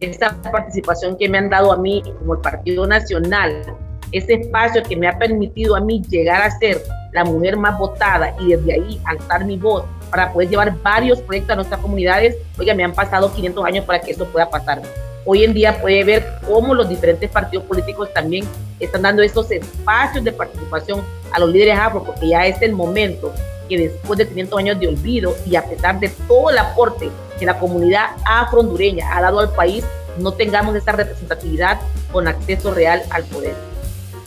esta 0.00 0.40
participación 0.42 1.16
que 1.16 1.28
me 1.28 1.38
han 1.38 1.50
dado 1.50 1.72
a 1.72 1.76
mí 1.76 2.02
como 2.18 2.34
el 2.34 2.40
Partido 2.40 2.86
Nacional 2.86 3.76
ese 4.12 4.34
espacio 4.34 4.82
que 4.82 4.96
me 4.96 5.08
ha 5.08 5.18
permitido 5.18 5.76
a 5.76 5.80
mí 5.80 6.02
llegar 6.08 6.42
a 6.42 6.50
ser 6.58 6.82
la 7.12 7.24
mujer 7.24 7.56
más 7.56 7.78
votada 7.78 8.34
y 8.40 8.52
desde 8.52 8.74
ahí 8.74 9.00
alzar 9.04 9.44
mi 9.44 9.56
voz 9.56 9.84
para 10.10 10.32
poder 10.32 10.48
llevar 10.48 10.74
varios 10.82 11.20
proyectos 11.20 11.52
a 11.52 11.56
nuestras 11.56 11.80
comunidades, 11.80 12.36
oiga, 12.58 12.74
me 12.74 12.84
han 12.84 12.92
pasado 12.92 13.32
500 13.32 13.64
años 13.64 13.84
para 13.84 14.00
que 14.00 14.12
eso 14.12 14.24
pueda 14.26 14.48
pasar. 14.48 14.82
Hoy 15.26 15.44
en 15.44 15.52
día 15.52 15.78
puede 15.80 16.04
ver 16.04 16.26
cómo 16.46 16.74
los 16.74 16.88
diferentes 16.88 17.28
partidos 17.30 17.66
políticos 17.66 18.08
también 18.14 18.46
están 18.80 19.02
dando 19.02 19.22
esos 19.22 19.50
espacios 19.50 20.24
de 20.24 20.32
participación 20.32 21.02
a 21.32 21.40
los 21.40 21.50
líderes 21.50 21.78
afro, 21.78 22.02
porque 22.02 22.28
ya 22.28 22.46
es 22.46 22.62
el 22.62 22.72
momento 22.72 23.32
que 23.68 23.76
después 23.76 24.18
de 24.18 24.26
500 24.26 24.58
años 24.58 24.80
de 24.80 24.88
olvido 24.88 25.34
y 25.44 25.56
a 25.56 25.64
pesar 25.64 26.00
de 26.00 26.08
todo 26.26 26.48
el 26.48 26.56
aporte 26.56 27.10
que 27.38 27.46
la 27.46 27.58
comunidad 27.58 28.10
afro-hondureña 28.24 29.16
ha 29.16 29.22
dado 29.22 29.40
al 29.40 29.52
país, 29.52 29.84
no 30.18 30.32
tengamos 30.32 30.74
esa 30.74 30.92
representatividad 30.92 31.80
con 32.12 32.28
acceso 32.28 32.74
real 32.74 33.02
al 33.10 33.24
poder. 33.24 33.54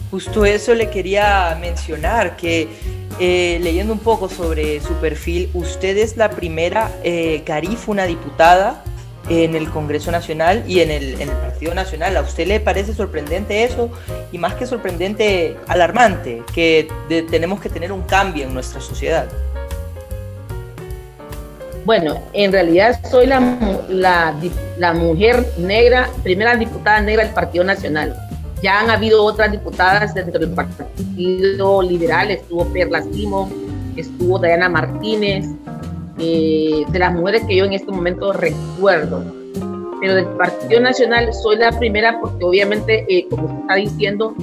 Justo 0.10 0.46
eso 0.46 0.74
le 0.74 0.90
quería 0.90 1.58
mencionar, 1.60 2.36
que 2.36 2.68
eh, 3.20 3.60
leyendo 3.62 3.94
un 3.94 4.00
poco 4.00 4.30
sobre 4.30 4.82
su 4.82 4.94
perfil, 4.96 5.50
usted 5.54 5.98
es 5.98 6.18
la 6.18 6.32
primera 6.32 6.92
eh, 7.04 7.44
diputada 8.08 8.84
en 9.30 9.56
el 9.56 9.70
Congreso 9.70 10.12
Nacional 10.12 10.64
y 10.68 10.80
en 10.80 10.92
el, 10.92 11.16
Partido 11.30 11.74
Nacional. 11.74 12.18
¿A 12.18 12.22
usted 12.22 12.48
le 12.48 12.60
parece 12.60 12.94
sorprendente 12.94 13.64
eso? 13.64 13.90
Y 14.32 14.38
más 14.38 14.56
que 14.56 14.66
sorprendente, 14.66 15.56
alarmante, 15.68 16.44
que 16.54 16.88
tenemos 17.30 17.62
que 17.62 17.70
tener 17.70 17.92
un 17.92 18.02
cambio 18.02 18.46
en 18.46 18.54
nuestra 18.54 18.82
sociedad. 18.82 19.28
Bueno, 21.86 22.20
en 22.34 22.52
realidad 22.52 23.00
soy 23.10 23.26
la, 23.26 24.36
la, 24.78 24.94
mujer 24.94 25.46
negra, 25.58 26.10
primera 26.24 26.56
diputada 26.56 27.02
negra 27.02 27.24
del 27.24 27.34
Partido 27.34 27.64
Nacional 27.64 28.16
ya 28.62 28.80
han 28.80 28.90
habido 28.90 29.24
otras 29.24 29.52
diputadas 29.52 30.14
dentro 30.14 30.40
del 30.40 30.52
Partido 30.52 31.82
Liberal, 31.82 32.32
estuvo 32.32 32.66
Perla 32.66 33.02
Simo, 33.02 33.50
estuvo 33.96 34.40
Diana 34.40 34.70
Martínez, 34.70 35.48
eh, 36.20 36.84
de 36.88 37.00
las 37.00 37.14
mujeres 37.14 37.44
que 37.48 37.56
yo 37.56 37.66
en 37.66 37.74
este 37.74 37.92
momento 37.92 38.32
recuerdo. 38.34 39.24
Pero 40.00 40.16
del 40.16 40.26
Partido 40.26 40.82
Nacional 40.82 41.34
soy 41.34 41.58
la 41.58 41.72
primera 41.72 42.20
porque 42.20 42.44
obviamente, 42.44 43.06
eh, 43.10 43.28
como 43.30 43.48
se 43.48 43.62
está 43.62 43.76
diciendo, 43.76 44.36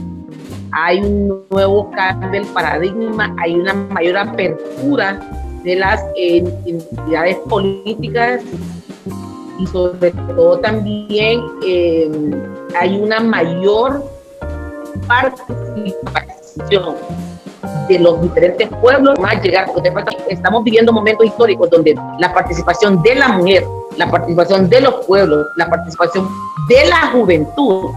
hay 0.72 0.98
un 0.98 1.44
nuevo 1.50 1.90
cambio 1.92 2.30
del 2.30 2.46
paradigma, 2.48 3.34
hay 3.38 3.54
una 3.54 3.74
mayor 3.74 4.18
apertura 4.18 5.20
de 5.68 5.76
las 5.76 6.02
eh, 6.16 6.42
entidades 6.64 7.36
políticas 7.46 8.40
y 9.58 9.66
sobre 9.66 10.12
todo 10.12 10.58
también 10.60 11.42
eh, 11.66 12.10
hay 12.80 12.98
una 12.98 13.20
mayor 13.20 14.02
participación 15.06 16.94
de 17.86 17.98
los 17.98 18.22
diferentes 18.22 18.66
pueblos 18.80 19.18
más 19.18 19.42
llegar, 19.42 19.70
estamos 20.30 20.64
viviendo 20.64 20.90
momentos 20.90 21.26
históricos 21.26 21.68
donde 21.68 21.94
la 22.18 22.32
participación 22.32 23.02
de 23.02 23.16
la 23.16 23.28
mujer, 23.28 23.64
la 23.98 24.10
participación 24.10 24.70
de 24.70 24.80
los 24.80 25.04
pueblos, 25.04 25.48
la 25.56 25.68
participación 25.68 26.26
de 26.70 26.86
la 26.88 27.08
juventud, 27.08 27.90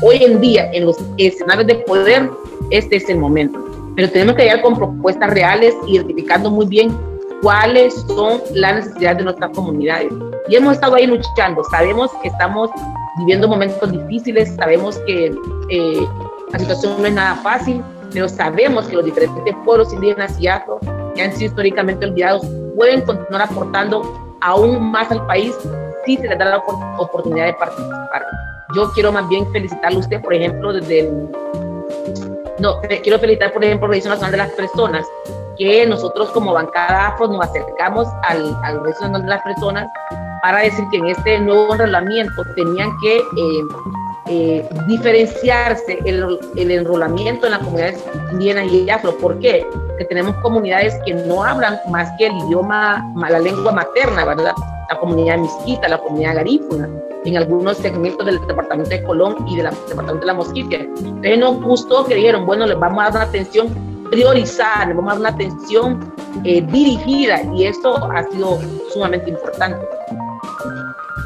hoy 0.00 0.22
en 0.22 0.40
día 0.40 0.70
en 0.72 0.86
los 0.86 0.96
escenarios 1.16 1.66
de 1.66 1.74
poder, 1.76 2.30
este 2.70 2.96
es 2.96 3.08
el 3.08 3.18
momento. 3.18 3.58
Pero 3.96 4.10
tenemos 4.10 4.36
que 4.36 4.42
llegar 4.42 4.62
con 4.62 4.76
propuestas 4.76 5.30
reales, 5.30 5.74
identificando 5.88 6.50
muy 6.50 6.66
bien 6.66 6.94
cuáles 7.42 7.94
son 8.06 8.40
las 8.54 8.76
necesidades 8.76 9.18
de 9.18 9.24
nuestras 9.24 9.50
comunidades. 9.50 10.12
Y 10.48 10.56
hemos 10.56 10.74
estado 10.74 10.94
ahí 10.94 11.06
luchando. 11.06 11.62
Sabemos 11.70 12.10
que 12.22 12.28
estamos 12.28 12.70
viviendo 13.18 13.48
momentos 13.48 13.90
difíciles, 13.90 14.54
sabemos 14.56 14.98
que 15.06 15.34
eh, 15.70 16.06
la 16.52 16.58
situación 16.58 17.00
no 17.00 17.06
es 17.06 17.14
nada 17.14 17.36
fácil, 17.36 17.82
pero 18.12 18.28
sabemos 18.28 18.86
que 18.86 18.96
los 18.96 19.04
diferentes 19.04 19.54
pueblos 19.64 19.92
indígenas 19.92 20.38
y 20.40 20.46
afro 20.46 20.78
que 21.14 21.22
han 21.22 21.32
sido 21.32 21.46
históricamente 21.46 22.06
olvidados 22.06 22.46
pueden 22.76 23.00
continuar 23.02 23.42
aportando 23.42 24.36
aún 24.42 24.90
más 24.90 25.10
al 25.10 25.26
país 25.26 25.54
si 26.04 26.16
se 26.16 26.28
les 26.28 26.38
da 26.38 26.44
la 26.44 26.58
oportunidad 26.98 27.46
de 27.46 27.54
participar. 27.54 28.26
Yo 28.74 28.90
quiero 28.92 29.12
más 29.12 29.28
bien 29.28 29.50
felicitarle 29.52 29.96
a 29.96 30.00
usted, 30.00 30.20
por 30.20 30.34
ejemplo, 30.34 30.72
desde 30.72 31.00
el... 31.00 31.28
No, 32.58 32.80
quiero 33.02 33.18
felicitar, 33.18 33.52
por 33.52 33.64
ejemplo, 33.64 33.88
la 33.88 33.96
Nacional 33.96 34.30
de 34.30 34.36
las 34.36 34.50
Personas, 34.52 35.06
que 35.56 35.86
nosotros 35.86 36.30
como 36.30 36.52
bancada 36.52 37.08
afro 37.08 37.28
nos 37.28 37.44
acercamos 37.44 38.08
al, 38.28 38.56
al 38.62 38.82
Nacional 38.82 39.22
de 39.22 39.28
las 39.28 39.42
Personas 39.42 39.88
para 40.42 40.60
decir 40.60 40.84
que 40.90 40.98
en 40.98 41.06
este 41.06 41.40
nuevo 41.40 41.74
enrolamiento 41.74 42.44
tenían 42.54 42.90
que 43.00 43.16
eh, 43.16 43.64
eh, 44.28 44.68
diferenciarse 44.86 45.98
el, 46.04 46.38
el, 46.56 46.70
enrolamiento 46.70 47.46
en 47.46 47.52
las 47.52 47.60
comunidades 47.60 48.04
indígenas 48.32 48.72
y 48.72 48.90
afro. 48.90 49.16
¿Por 49.18 49.38
qué? 49.38 49.66
Porque 49.88 50.04
tenemos 50.04 50.34
comunidades 50.36 50.98
que 51.04 51.14
no 51.14 51.44
hablan 51.44 51.78
más 51.90 52.10
que 52.18 52.26
el 52.26 52.36
idioma, 52.36 53.04
la 53.16 53.38
lengua 53.38 53.72
materna, 53.72 54.24
¿verdad? 54.24 54.52
La 54.90 54.98
comunidad 54.98 55.38
misquita, 55.38 55.88
la 55.88 55.98
comunidad 55.98 56.36
garífuna, 56.36 56.88
en 57.24 57.36
algunos 57.36 57.76
segmentos 57.78 58.26
del 58.26 58.44
departamento 58.46 58.90
de 58.90 59.02
Colón 59.04 59.36
y 59.48 59.56
del 59.56 59.70
departamento 59.88 60.20
de 60.20 60.26
la 60.26 60.34
Mosquitia. 60.34 60.80
Entonces 60.80 61.38
nos 61.38 61.60
gustó 61.62 62.04
que 62.04 62.16
dijeron, 62.16 62.46
bueno, 62.46 62.66
les 62.66 62.78
vamos 62.78 63.00
a 63.00 63.04
dar 63.04 63.12
una 63.12 63.22
atención 63.22 63.85
priorizada, 64.10 64.86
les 64.86 64.96
vamos 64.96 65.12
a 65.12 65.14
dar 65.14 65.20
una 65.20 65.28
atención 65.30 66.14
eh, 66.44 66.62
dirigida 66.62 67.42
y 67.54 67.66
esto 67.66 67.96
ha 68.12 68.22
sido 68.30 68.58
sumamente 68.92 69.30
importante. 69.30 69.86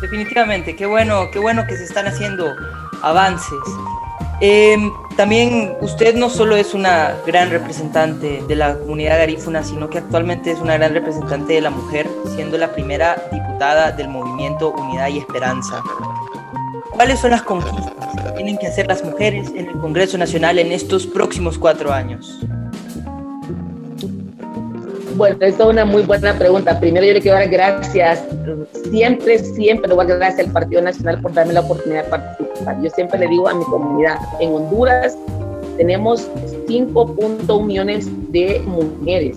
Definitivamente, 0.00 0.74
qué 0.76 0.86
bueno, 0.86 1.30
qué 1.30 1.38
bueno 1.38 1.66
que 1.66 1.76
se 1.76 1.84
están 1.84 2.06
haciendo 2.06 2.54
avances. 3.02 3.58
Em, 4.42 4.90
también 5.16 5.76
usted 5.82 6.14
no 6.14 6.30
solo 6.30 6.56
es 6.56 6.72
una 6.72 7.14
gran 7.26 7.50
representante 7.50 8.42
de 8.48 8.56
la 8.56 8.78
comunidad 8.78 9.18
garífuna, 9.18 9.62
sino 9.62 9.90
que 9.90 9.98
actualmente 9.98 10.50
es 10.50 10.60
una 10.60 10.78
gran 10.78 10.94
representante 10.94 11.52
de 11.52 11.60
la 11.60 11.68
mujer, 11.68 12.08
siendo 12.34 12.56
la 12.56 12.72
primera 12.72 13.22
diputada 13.30 13.92
del 13.92 14.08
movimiento 14.08 14.70
Unidad 14.70 15.08
y 15.08 15.18
Esperanza. 15.18 15.82
¿Cuáles 16.92 17.20
son 17.20 17.32
las 17.32 17.42
conquistas 17.42 17.94
que 18.24 18.30
tienen 18.32 18.56
que 18.56 18.68
hacer 18.68 18.86
las 18.86 19.04
mujeres 19.04 19.50
en 19.50 19.68
el 19.68 19.78
Congreso 19.78 20.16
Nacional 20.16 20.58
en 20.58 20.72
estos 20.72 21.06
próximos 21.06 21.58
cuatro 21.58 21.92
años? 21.92 22.40
Bueno, 25.20 25.36
esa 25.40 25.64
es 25.64 25.68
una 25.68 25.84
muy 25.84 26.00
buena 26.00 26.32
pregunta. 26.32 26.80
Primero 26.80 27.04
yo 27.04 27.12
le 27.12 27.20
quiero 27.20 27.36
dar 27.36 27.50
gracias, 27.50 28.24
siempre, 28.90 29.38
siempre 29.38 29.86
le 29.86 29.94
voy 29.94 30.06
a 30.06 30.08
dar 30.08 30.16
gracias 30.16 30.46
al 30.46 30.52
Partido 30.54 30.80
Nacional 30.80 31.20
por 31.20 31.34
darme 31.34 31.52
la 31.52 31.60
oportunidad 31.60 32.04
de 32.04 32.08
participar. 32.08 32.80
Yo 32.80 32.88
siempre 32.88 33.18
le 33.18 33.28
digo 33.28 33.46
a 33.46 33.52
mi 33.52 33.62
comunidad, 33.64 34.16
en 34.40 34.54
Honduras 34.54 35.18
tenemos 35.76 36.26
5.1 36.66 37.66
millones 37.66 38.08
de 38.32 38.60
mujeres, 38.60 39.36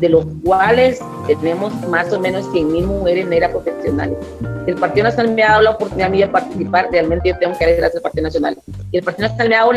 de 0.00 0.08
los 0.08 0.26
cuales 0.42 0.98
tenemos 1.28 1.72
más 1.88 2.12
o 2.12 2.18
menos 2.18 2.50
100 2.50 2.72
mil 2.72 2.88
mujeres 2.88 3.24
negras 3.28 3.52
profesionales. 3.52 4.18
El 4.66 4.74
Partido 4.74 5.04
Nacional 5.04 5.34
me 5.36 5.44
ha 5.44 5.50
dado 5.50 5.62
la 5.62 5.70
oportunidad 5.70 6.08
a 6.08 6.10
mí 6.10 6.18
de 6.18 6.26
participar, 6.26 6.88
realmente 6.90 7.28
yo 7.28 7.38
tengo 7.38 7.56
que 7.56 7.64
gracias 7.66 7.94
al 7.94 8.02
Partido 8.02 8.24
Nacional. 8.24 8.58
Y 8.90 8.98
el 8.98 9.04
Partido 9.04 9.28
Nacional 9.28 9.48
me 9.48 9.54
ha 9.54 9.58
dado 9.60 9.72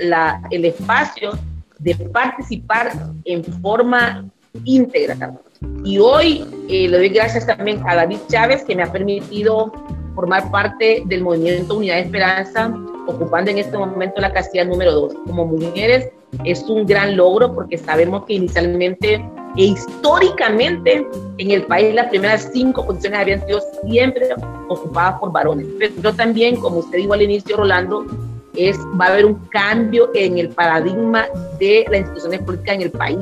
la, 0.00 0.42
el 0.50 0.64
espacio 0.64 1.38
de 1.78 1.94
participar 1.94 2.90
en 3.24 3.44
forma 3.44 4.24
íntegra. 4.64 5.38
Y 5.84 5.98
hoy 5.98 6.44
eh, 6.68 6.88
le 6.88 6.98
doy 6.98 7.08
gracias 7.08 7.46
también 7.46 7.82
a 7.86 7.94
David 7.94 8.18
Chávez, 8.28 8.64
que 8.64 8.74
me 8.74 8.82
ha 8.82 8.92
permitido 8.92 9.72
formar 10.14 10.50
parte 10.50 11.02
del 11.06 11.22
movimiento 11.22 11.76
Unidad 11.76 11.96
de 11.96 12.00
Esperanza, 12.02 12.74
ocupando 13.06 13.50
en 13.50 13.58
este 13.58 13.76
momento 13.76 14.20
la 14.20 14.32
casilla 14.32 14.64
número 14.64 14.92
dos. 14.92 15.14
Como 15.26 15.46
mujeres 15.46 16.10
es 16.44 16.62
un 16.64 16.86
gran 16.86 17.16
logro 17.16 17.54
porque 17.54 17.78
sabemos 17.78 18.24
que 18.26 18.34
inicialmente 18.34 19.24
e 19.56 19.64
históricamente 19.64 21.06
en 21.38 21.50
el 21.50 21.62
país 21.62 21.94
las 21.94 22.08
primeras 22.08 22.50
cinco 22.52 22.84
posiciones 22.84 23.20
habían 23.20 23.46
sido 23.46 23.60
siempre 23.86 24.28
ocupadas 24.68 25.18
por 25.20 25.32
varones. 25.32 25.66
Pero 25.78 26.12
también, 26.14 26.56
como 26.56 26.78
usted 26.78 26.98
dijo 26.98 27.14
al 27.14 27.22
inicio, 27.22 27.56
Rolando, 27.56 28.06
es, 28.54 28.78
va 29.00 29.06
a 29.06 29.08
haber 29.08 29.26
un 29.26 29.34
cambio 29.50 30.10
en 30.14 30.38
el 30.38 30.48
paradigma 30.50 31.26
de 31.58 31.86
las 31.90 32.00
instituciones 32.00 32.40
políticas 32.40 32.74
en 32.74 32.82
el 32.82 32.90
país 32.90 33.18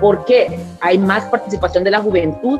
porque 0.00 0.58
hay 0.80 0.98
más 0.98 1.24
participación 1.26 1.84
de 1.84 1.90
la 1.90 2.00
juventud, 2.00 2.58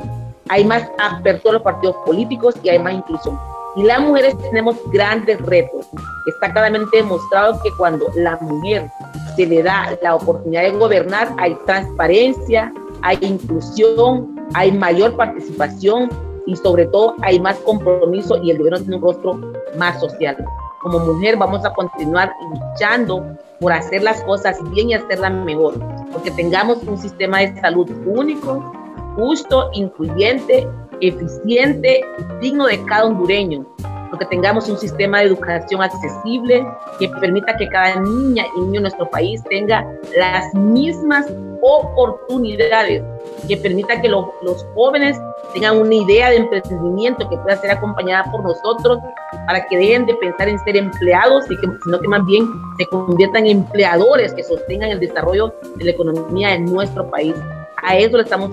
hay 0.49 0.65
más 0.65 0.83
apertura 0.99 1.51
a 1.51 1.53
los 1.53 1.61
partidos 1.61 1.95
políticos 2.05 2.55
y 2.63 2.69
hay 2.69 2.79
más 2.79 2.93
inclusión. 2.93 3.39
Y 3.75 3.83
las 3.83 4.01
mujeres 4.01 4.37
tenemos 4.37 4.75
grandes 4.91 5.41
retos. 5.41 5.87
Está 6.27 6.51
claramente 6.51 6.97
demostrado 6.97 7.61
que 7.63 7.69
cuando 7.77 8.05
la 8.15 8.37
mujer 8.37 8.89
se 9.35 9.45
le 9.45 9.63
da 9.63 9.97
la 10.01 10.15
oportunidad 10.15 10.63
de 10.63 10.71
gobernar, 10.71 11.33
hay 11.37 11.55
transparencia, 11.65 12.73
hay 13.01 13.17
inclusión, 13.21 14.35
hay 14.53 14.71
mayor 14.73 15.15
participación 15.15 16.09
y 16.45 16.55
sobre 16.57 16.85
todo 16.87 17.15
hay 17.21 17.39
más 17.39 17.57
compromiso 17.59 18.41
y 18.43 18.51
el 18.51 18.57
gobierno 18.57 18.79
tiene 18.79 18.95
un 18.97 19.01
rostro 19.01 19.39
más 19.77 19.99
social. 20.01 20.35
Como 20.81 20.97
mujer 20.99 21.37
vamos 21.37 21.63
a 21.63 21.73
continuar 21.73 22.33
luchando 22.41 23.37
por 23.59 23.71
hacer 23.71 24.01
las 24.01 24.23
cosas 24.23 24.57
bien 24.71 24.89
y 24.89 24.93
hacerlas 24.95 25.31
mejor, 25.31 25.75
porque 26.11 26.31
tengamos 26.31 26.81
un 26.83 26.97
sistema 26.97 27.39
de 27.39 27.59
salud 27.61 27.87
único, 28.05 28.73
justo, 29.15 29.69
incluyente, 29.73 30.67
eficiente, 30.99 32.03
digno 32.41 32.65
de 32.65 32.83
cada 32.85 33.05
hondureño. 33.05 33.63
Porque 34.11 34.25
tengamos 34.25 34.69
un 34.69 34.77
sistema 34.77 35.19
de 35.19 35.27
educación 35.27 35.81
accesible 35.81 36.67
que 36.99 37.07
permita 37.07 37.55
que 37.57 37.67
cada 37.69 37.95
niña 38.01 38.45
y 38.55 38.59
niño 38.59 38.75
en 38.79 38.81
nuestro 38.83 39.09
país 39.09 39.41
tenga 39.49 39.87
las 40.17 40.53
mismas 40.53 41.25
oportunidades, 41.61 43.01
que 43.47 43.57
permita 43.57 44.01
que 44.01 44.09
los 44.09 44.65
jóvenes 44.75 45.17
tengan 45.53 45.77
una 45.77 45.95
idea 45.95 46.29
de 46.29 46.37
emprendimiento 46.37 47.27
que 47.29 47.37
pueda 47.37 47.57
ser 47.57 47.71
acompañada 47.71 48.29
por 48.31 48.43
nosotros 48.43 48.99
para 49.45 49.65
que 49.65 49.77
dejen 49.77 50.05
de 50.05 50.13
pensar 50.15 50.49
en 50.49 50.59
ser 50.59 50.75
empleados, 50.75 51.49
y 51.49 51.57
que, 51.57 51.67
sino 51.83 51.99
que 51.99 52.07
más 52.07 52.25
bien 52.25 52.47
se 52.77 52.85
conviertan 52.87 53.45
en 53.45 53.59
empleadores 53.59 54.33
que 54.33 54.43
sostengan 54.43 54.91
el 54.91 54.99
desarrollo 54.99 55.53
de 55.77 55.85
la 55.85 55.91
economía 55.91 56.49
de 56.49 56.59
nuestro 56.59 57.09
país. 57.09 57.35
A 57.83 57.97
eso 57.97 58.17
le 58.17 58.23
estamos 58.23 58.51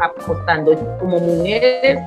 apostando. 0.00 0.74
Como 0.98 1.18
mujeres 1.20 2.00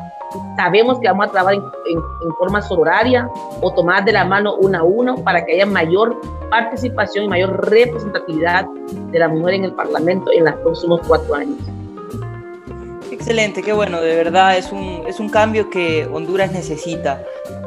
sabemos 0.55 0.99
que 0.99 1.07
vamos 1.07 1.27
a 1.27 1.31
trabajar 1.31 1.55
en, 1.85 2.33
forma 2.37 2.61
sororaria 2.61 3.29
o 3.61 3.73
tomar 3.73 4.05
de 4.05 4.13
la 4.13 4.25
mano 4.25 4.55
una 4.55 4.79
a 4.79 4.83
uno 4.83 5.15
para 5.23 5.45
que 5.45 5.53
haya 5.53 5.65
mayor 5.65 6.19
participación 6.49 7.25
y 7.25 7.27
mayor 7.27 7.69
representatividad 7.69 8.65
de 9.11 9.19
la 9.19 9.27
mujer 9.27 9.55
en 9.55 9.65
el 9.65 9.73
Parlamento 9.73 10.31
en 10.31 10.45
los 10.45 10.55
próximos 10.55 11.01
cuatro 11.07 11.35
años. 11.35 11.57
Excelente, 13.11 13.61
qué 13.61 13.73
bueno, 13.73 14.01
de 14.01 14.15
verdad 14.15 14.57
es 14.57 14.71
un, 14.71 15.03
es 15.07 15.19
un 15.19 15.29
cambio 15.29 15.69
que 15.69 16.07
Honduras 16.11 16.51
necesita. 16.51 17.21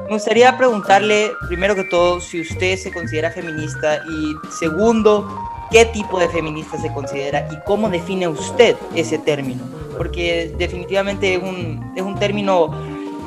Me 0.06 0.14
gustaría 0.14 0.56
preguntarle, 0.56 1.32
primero 1.48 1.74
que 1.74 1.84
todo, 1.84 2.20
si 2.20 2.40
usted 2.40 2.76
se 2.76 2.92
considera 2.92 3.30
feminista 3.30 3.98
y 4.08 4.34
segundo, 4.50 5.28
qué 5.74 5.86
tipo 5.86 6.20
de 6.20 6.28
feminista 6.28 6.78
se 6.78 6.92
considera 6.92 7.48
y 7.50 7.56
cómo 7.66 7.90
define 7.90 8.28
usted 8.28 8.76
ese 8.94 9.18
término, 9.18 9.60
porque 9.98 10.54
definitivamente 10.56 11.34
es 11.34 11.42
un, 11.42 11.92
es 11.96 12.02
un 12.02 12.14
término 12.14 12.70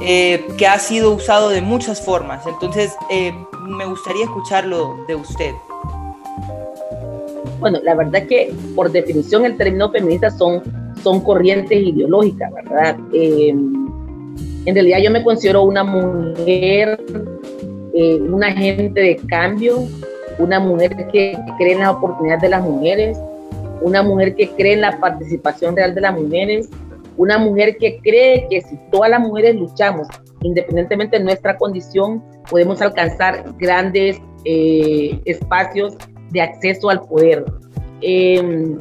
eh, 0.02 0.42
que 0.58 0.66
ha 0.66 0.80
sido 0.80 1.12
usado 1.12 1.50
de 1.50 1.62
muchas 1.62 2.00
formas, 2.00 2.48
entonces 2.48 2.96
eh, 3.12 3.34
me 3.68 3.86
gustaría 3.86 4.24
escucharlo 4.24 4.96
de 5.10 5.16
usted. 5.16 5.52
Bueno, 7.60 7.80
la 7.84 7.96
verdad 7.96 8.26
que 8.26 8.54
por 8.74 8.94
definición 8.94 9.44
el 9.44 9.58
término 9.58 9.92
feminista 9.92 10.32
son, 10.32 10.64
son 11.04 11.20
corrientes 11.20 11.78
ideológicas, 11.78 12.50
¿verdad? 12.54 12.98
Eh, 13.12 13.50
en 13.50 14.74
realidad 14.74 15.00
yo 15.04 15.12
me 15.12 15.22
considero 15.22 15.64
una 15.64 15.84
mujer, 15.84 16.98
un 17.94 18.42
agente 18.42 19.02
de 19.02 19.16
cambio, 19.28 19.86
una 20.40 20.60
mujer 20.60 20.96
que 21.12 21.38
cree 21.58 21.74
en 21.74 21.80
las 21.80 21.90
oportunidades 21.90 22.42
de 22.42 22.50
las 22.50 22.62
mujeres, 22.62 23.20
una 23.82 24.04
mujer 24.04 24.36
que 24.36 24.50
cree 24.50 24.74
en 24.74 24.82
la 24.82 25.00
participación 25.00 25.76
real 25.76 25.94
de 25.96 26.02
las 26.02 26.20
mujeres, 26.20 26.70
una 27.18 27.38
mujer 27.38 27.78
que 27.78 28.00
cree 28.00 28.48
que 28.50 28.62
si 28.62 28.78
todas 28.92 29.10
las 29.10 29.20
mujeres 29.20 29.56
luchamos, 29.56 30.08
independientemente 30.42 31.18
de 31.18 31.24
nuestra 31.24 31.58
condición, 31.58 32.24
podemos 32.50 32.82
alcanzar 32.82 33.44
grandes 33.58 34.22
eh, 34.46 35.20
espacios 35.26 35.96
de 36.32 36.42
acceso 36.42 36.90
al 36.90 37.02
poder. 37.02 37.44
Em, 38.02 38.78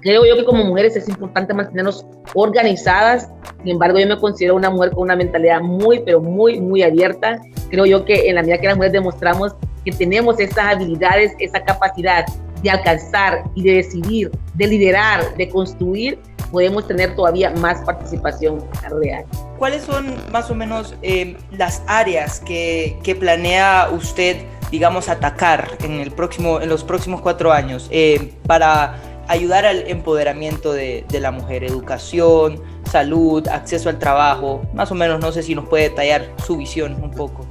creo 0.00 0.24
yo 0.24 0.36
que 0.36 0.44
como 0.44 0.64
mujeres 0.64 0.96
es 0.96 1.08
importante 1.08 1.54
mantenernos 1.54 2.04
organizadas, 2.34 3.28
sin 3.62 3.72
embargo 3.72 3.98
yo 3.98 4.06
me 4.06 4.18
considero 4.18 4.54
una 4.54 4.70
mujer 4.70 4.90
con 4.90 5.04
una 5.04 5.16
mentalidad 5.16 5.60
muy, 5.60 6.00
pero 6.00 6.20
muy, 6.20 6.60
muy 6.60 6.82
abierta. 6.82 7.40
Creo 7.70 7.86
yo 7.86 8.04
que 8.04 8.28
en 8.28 8.36
la 8.36 8.42
medida 8.42 8.58
que 8.58 8.66
las 8.66 8.76
mujeres 8.76 8.92
demostramos 8.92 9.54
que 9.84 9.92
tenemos 9.92 10.38
esas 10.40 10.74
habilidades, 10.74 11.32
esa 11.38 11.62
capacidad 11.64 12.26
de 12.62 12.70
alcanzar 12.70 13.44
y 13.54 13.62
de 13.62 13.74
decidir, 13.74 14.30
de 14.54 14.66
liderar, 14.66 15.36
de 15.36 15.48
construir, 15.48 16.18
podemos 16.50 16.86
tener 16.86 17.14
todavía 17.14 17.50
más 17.50 17.80
participación 17.82 18.64
real. 19.00 19.24
¿Cuáles 19.58 19.82
son 19.82 20.14
más 20.32 20.50
o 20.50 20.54
menos 20.54 20.94
eh, 21.02 21.36
las 21.50 21.82
áreas 21.86 22.40
que, 22.40 22.98
que, 23.02 23.14
planea 23.14 23.88
usted, 23.92 24.38
digamos, 24.70 25.08
atacar 25.08 25.68
en, 25.82 25.92
el 26.00 26.10
próximo, 26.12 26.60
en 26.60 26.68
los 26.68 26.84
próximos 26.84 27.20
cuatro 27.20 27.52
años 27.52 27.88
eh, 27.90 28.32
para 28.46 28.96
ayudar 29.28 29.64
al 29.66 29.88
empoderamiento 29.88 30.72
de, 30.72 31.04
de, 31.08 31.20
la 31.20 31.30
mujer? 31.30 31.64
Educación, 31.64 32.62
salud, 32.90 33.46
acceso 33.48 33.88
al 33.88 33.98
trabajo, 33.98 34.62
más 34.74 34.90
o 34.90 34.94
menos, 34.94 35.20
no 35.20 35.32
sé 35.32 35.42
si 35.42 35.54
nos 35.54 35.68
puede 35.68 35.90
detallar 35.90 36.30
su 36.44 36.56
visión 36.56 36.94
un 37.02 37.10
poco. 37.10 37.46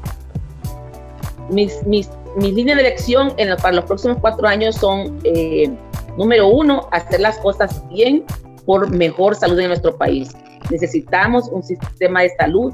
Mis, 1.49 1.85
mis 1.85 2.09
mis 2.35 2.53
líneas 2.53 2.77
de 2.77 2.87
elección 2.87 3.33
en, 3.37 3.55
para 3.57 3.75
los 3.75 3.85
próximos 3.85 4.17
cuatro 4.19 4.47
años 4.47 4.75
son, 4.75 5.19
eh, 5.23 5.71
número 6.17 6.47
uno, 6.47 6.87
hacer 6.91 7.21
las 7.21 7.37
cosas 7.39 7.83
bien 7.89 8.23
por 8.65 8.89
mejor 8.89 9.35
salud 9.35 9.59
en 9.59 9.69
nuestro 9.69 9.95
país. 9.97 10.35
Necesitamos 10.69 11.47
un 11.49 11.63
sistema 11.63 12.23
de 12.23 12.31
salud 12.37 12.73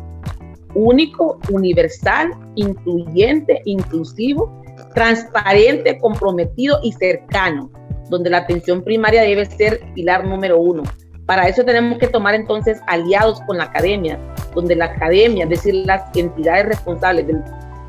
único, 0.74 1.40
universal, 1.52 2.32
incluyente, 2.56 3.62
inclusivo, 3.66 4.64
transparente, 4.96 5.98
comprometido 6.00 6.80
y 6.82 6.94
cercano, 6.94 7.70
donde 8.12 8.30
la 8.30 8.40
atención 8.40 8.84
primaria 8.84 9.24
debe 9.24 9.46
ser 9.46 9.82
pilar 9.96 10.28
número 10.28 10.60
uno. 10.60 10.84
Para 11.26 11.48
eso 11.48 11.64
tenemos 11.64 11.98
que 11.98 12.08
tomar 12.08 12.36
entonces 12.36 12.82
aliados 12.88 13.40
con 13.48 13.58
la 13.58 13.64
academia, 13.64 14.20
donde 14.54 14.76
la 14.76 14.86
academia, 14.86 15.46
es 15.46 15.50
decir, 15.50 15.74
las 15.86 16.04
entidades 16.16 16.66
responsables 16.66 17.26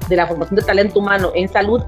de 0.09 0.17
la 0.17 0.27
formación 0.27 0.57
de 0.57 0.63
talento 0.63 1.01
humano 1.01 1.33
en 1.35 1.49
salud, 1.49 1.83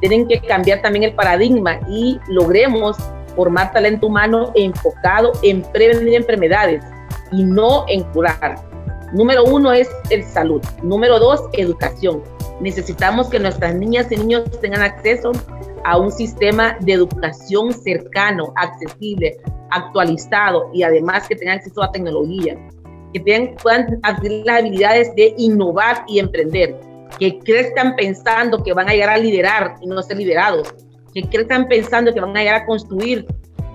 tienen 0.00 0.28
que 0.28 0.40
cambiar 0.40 0.80
también 0.82 1.02
el 1.02 1.14
paradigma 1.14 1.80
y 1.88 2.18
logremos 2.28 2.96
formar 3.34 3.72
talento 3.72 4.06
humano 4.06 4.52
enfocado 4.54 5.32
en 5.42 5.62
prevenir 5.62 6.14
enfermedades 6.14 6.84
y 7.32 7.42
no 7.42 7.84
en 7.88 8.04
curar. 8.12 8.56
Número 9.12 9.44
uno 9.44 9.72
es 9.72 9.88
el 10.10 10.22
salud. 10.22 10.62
Número 10.82 11.18
dos, 11.18 11.42
educación. 11.54 12.22
Necesitamos 12.60 13.28
que 13.28 13.40
nuestras 13.40 13.74
niñas 13.74 14.12
y 14.12 14.16
niños 14.16 14.44
tengan 14.60 14.82
acceso 14.82 15.32
a 15.84 15.98
un 15.98 16.10
sistema 16.10 16.76
de 16.80 16.92
educación 16.92 17.72
cercano, 17.72 18.52
accesible, 18.56 19.38
actualizado 19.70 20.70
y 20.72 20.82
además 20.82 21.28
que 21.28 21.36
tengan 21.36 21.58
acceso 21.58 21.82
a 21.82 21.92
tecnología, 21.92 22.56
que 23.12 23.20
tengan, 23.20 23.56
puedan 23.56 23.98
adquirir 24.02 24.44
las 24.46 24.60
habilidades 24.60 25.14
de 25.14 25.34
innovar 25.36 26.04
y 26.06 26.18
emprender 26.18 26.78
que 27.18 27.38
crezcan 27.40 27.96
pensando 27.96 28.62
que 28.62 28.72
van 28.72 28.88
a 28.88 28.92
llegar 28.92 29.10
a 29.10 29.18
liderar 29.18 29.76
y 29.80 29.86
no 29.86 30.02
ser 30.02 30.16
liderados, 30.16 30.74
que 31.12 31.22
crezcan 31.22 31.68
pensando 31.68 32.12
que 32.14 32.20
van 32.20 32.36
a 32.36 32.40
llegar 32.40 32.62
a 32.62 32.66
construir 32.66 33.26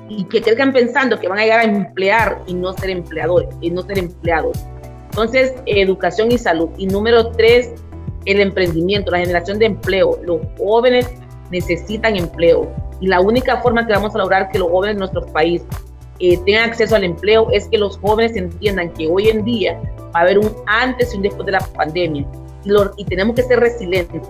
y 0.09 0.23
que 0.25 0.41
crezcan 0.41 0.71
pensando 0.71 1.19
que 1.19 1.27
van 1.27 1.39
a 1.39 1.43
llegar 1.43 1.59
a 1.59 1.63
emplear 1.63 2.41
y 2.47 2.53
no 2.53 2.73
ser 2.73 2.91
empleadores 2.91 3.49
y 3.61 3.71
no 3.71 3.81
ser 3.81 3.97
empleados. 3.97 4.57
Entonces, 5.09 5.53
educación 5.65 6.31
y 6.31 6.37
salud. 6.37 6.69
Y 6.77 6.87
número 6.87 7.31
tres, 7.31 7.71
el 8.25 8.41
emprendimiento, 8.41 9.11
la 9.11 9.19
generación 9.19 9.59
de 9.59 9.67
empleo. 9.67 10.19
Los 10.23 10.41
jóvenes 10.57 11.09
necesitan 11.51 12.15
empleo 12.15 12.71
y 12.99 13.07
la 13.07 13.19
única 13.19 13.57
forma 13.61 13.85
que 13.85 13.93
vamos 13.93 14.15
a 14.15 14.19
lograr 14.19 14.49
que 14.49 14.59
los 14.59 14.69
jóvenes 14.69 14.95
de 14.95 14.99
nuestro 14.99 15.25
país 15.27 15.63
eh, 16.19 16.37
tengan 16.45 16.69
acceso 16.69 16.95
al 16.95 17.03
empleo 17.03 17.49
es 17.51 17.67
que 17.67 17.77
los 17.77 17.97
jóvenes 17.97 18.35
entiendan 18.35 18.91
que 18.93 19.07
hoy 19.07 19.29
en 19.29 19.43
día 19.43 19.79
va 20.15 20.19
a 20.19 20.21
haber 20.21 20.39
un 20.39 20.51
antes 20.65 21.13
y 21.13 21.17
un 21.17 21.23
después 21.23 21.45
de 21.45 21.51
la 21.53 21.59
pandemia 21.59 22.25
y 22.97 23.05
tenemos 23.05 23.35
que 23.35 23.43
ser 23.43 23.59
resilientes 23.59 24.21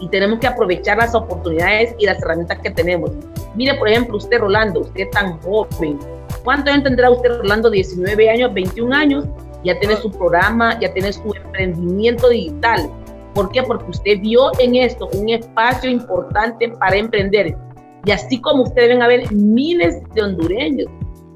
y 0.00 0.08
tenemos 0.08 0.40
que 0.40 0.46
aprovechar 0.46 0.98
las 0.98 1.14
oportunidades 1.14 1.94
y 1.98 2.06
las 2.06 2.20
herramientas 2.20 2.58
que 2.58 2.70
tenemos. 2.70 3.10
Mire, 3.54 3.74
por 3.74 3.88
ejemplo, 3.88 4.16
usted, 4.16 4.38
Rolando, 4.38 4.80
usted 4.80 5.08
tan 5.10 5.40
joven. 5.42 5.98
¿Cuánto 6.42 6.70
años 6.70 6.84
tendrá 6.84 7.10
usted, 7.10 7.38
Rolando? 7.38 7.70
19 7.70 8.30
años, 8.30 8.52
21 8.52 8.94
años. 8.94 9.24
Ya 9.62 9.78
tiene 9.78 9.96
su 9.96 10.10
programa, 10.10 10.78
ya 10.80 10.92
tiene 10.92 11.12
su 11.12 11.32
emprendimiento 11.34 12.28
digital. 12.28 12.90
¿Por 13.34 13.50
qué? 13.50 13.62
Porque 13.62 13.90
usted 13.90 14.20
vio 14.20 14.50
en 14.60 14.76
esto 14.76 15.08
un 15.12 15.28
espacio 15.28 15.90
importante 15.90 16.68
para 16.68 16.96
emprender. 16.96 17.56
Y 18.04 18.10
así 18.10 18.40
como 18.40 18.62
ustedes 18.62 18.90
ven 18.90 19.02
a 19.02 19.08
ver 19.08 19.30
miles 19.32 20.00
de 20.14 20.22
hondureños, 20.22 20.88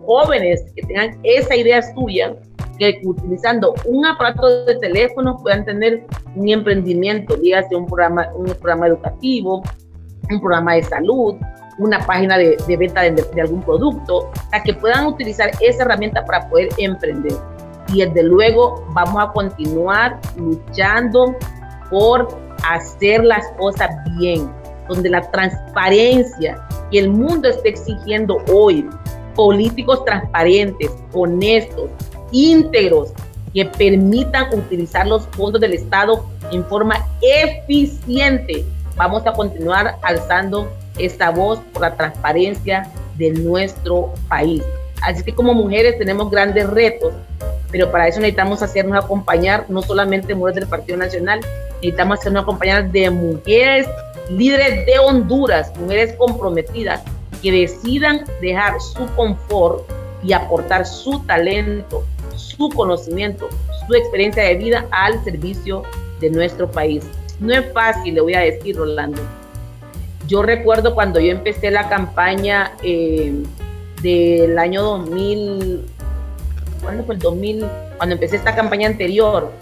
jóvenes 0.06 0.64
que 0.76 0.82
tengan 0.82 1.18
esa 1.22 1.56
idea 1.56 1.82
suya, 1.94 2.36
que 2.78 3.00
utilizando 3.04 3.74
un 3.86 4.06
aparato 4.06 4.64
de 4.64 4.76
teléfono 4.76 5.36
puedan 5.42 5.64
tener 5.64 6.06
un 6.36 6.48
emprendimiento, 6.48 7.36
dígase 7.36 7.74
un 7.74 7.86
programa, 7.86 8.28
un 8.36 8.46
programa 8.46 8.86
educativo, 8.86 9.62
un 10.30 10.40
programa 10.40 10.74
de 10.74 10.84
salud, 10.84 11.34
una 11.78 11.98
página 12.06 12.38
de, 12.38 12.56
venta 12.78 13.02
de, 13.02 13.10
de, 13.10 13.40
algún 13.40 13.62
producto, 13.62 14.30
para 14.50 14.62
que 14.62 14.74
puedan 14.74 15.06
utilizar 15.06 15.50
esa 15.60 15.82
herramienta 15.82 16.24
para 16.24 16.48
poder 16.48 16.68
emprender. 16.78 17.32
Y 17.92 18.04
desde 18.04 18.22
luego 18.22 18.84
vamos 18.92 19.22
a 19.22 19.32
continuar 19.32 20.20
luchando 20.36 21.34
por 21.90 22.28
hacer 22.68 23.24
las 23.24 23.46
cosas 23.58 23.90
bien, 24.18 24.50
donde 24.88 25.10
la 25.10 25.30
transparencia 25.30 26.62
que 26.90 26.98
el 26.98 27.10
mundo 27.10 27.48
está 27.48 27.68
exigiendo 27.68 28.38
hoy, 28.52 28.88
políticos 29.34 30.04
transparentes, 30.04 30.90
honestos, 31.12 31.90
íntegros 32.32 33.12
que 33.54 33.64
permitan 33.64 34.52
utilizar 34.52 35.06
los 35.06 35.26
fondos 35.28 35.60
del 35.60 35.74
Estado 35.74 36.24
en 36.50 36.64
forma 36.64 37.06
eficiente. 37.22 38.64
Vamos 38.96 39.26
a 39.26 39.32
continuar 39.32 39.96
alzando 40.02 40.68
esta 40.98 41.30
voz 41.30 41.60
por 41.72 41.82
la 41.82 41.94
transparencia 41.96 42.90
de 43.16 43.30
nuestro 43.30 44.12
país. 44.28 44.62
Así 45.02 45.22
que 45.22 45.34
como 45.34 45.54
mujeres 45.54 45.98
tenemos 45.98 46.30
grandes 46.30 46.68
retos, 46.68 47.12
pero 47.70 47.90
para 47.90 48.08
eso 48.08 48.20
necesitamos 48.20 48.62
hacernos 48.62 49.04
acompañar 49.04 49.66
no 49.68 49.82
solamente 49.82 50.34
mujeres 50.34 50.60
del 50.60 50.68
Partido 50.68 50.98
Nacional, 50.98 51.40
necesitamos 51.82 52.18
hacer 52.18 52.32
una 52.32 52.44
compañía 52.44 52.82
de 52.82 53.10
mujeres 53.10 53.86
líderes 54.30 54.84
de 54.86 54.98
Honduras, 54.98 55.72
mujeres 55.78 56.14
comprometidas 56.16 57.02
que 57.42 57.52
decidan 57.52 58.24
dejar 58.40 58.80
su 58.80 59.06
confort 59.14 59.88
y 60.22 60.32
aportar 60.32 60.84
su 60.86 61.20
talento, 61.20 62.04
su 62.36 62.68
conocimiento, 62.70 63.48
su 63.86 63.94
experiencia 63.94 64.42
de 64.42 64.56
vida 64.56 64.86
al 64.90 65.22
servicio 65.24 65.82
de 66.20 66.30
nuestro 66.30 66.70
país. 66.70 67.04
No 67.40 67.54
es 67.54 67.72
fácil, 67.72 68.14
le 68.14 68.20
voy 68.20 68.34
a 68.34 68.40
decir, 68.40 68.76
Rolando. 68.76 69.22
Yo 70.26 70.42
recuerdo 70.42 70.94
cuando 70.94 71.20
yo 71.20 71.30
empecé 71.30 71.70
la 71.70 71.88
campaña 71.88 72.72
eh, 72.82 73.32
del 74.02 74.58
año 74.58 74.82
2000, 74.82 75.86
¿cuándo 76.82 77.04
fue 77.04 77.14
el 77.14 77.20
2000? 77.20 77.66
Cuando 77.96 78.14
empecé 78.14 78.36
esta 78.36 78.54
campaña 78.54 78.88
anterior, 78.88 79.52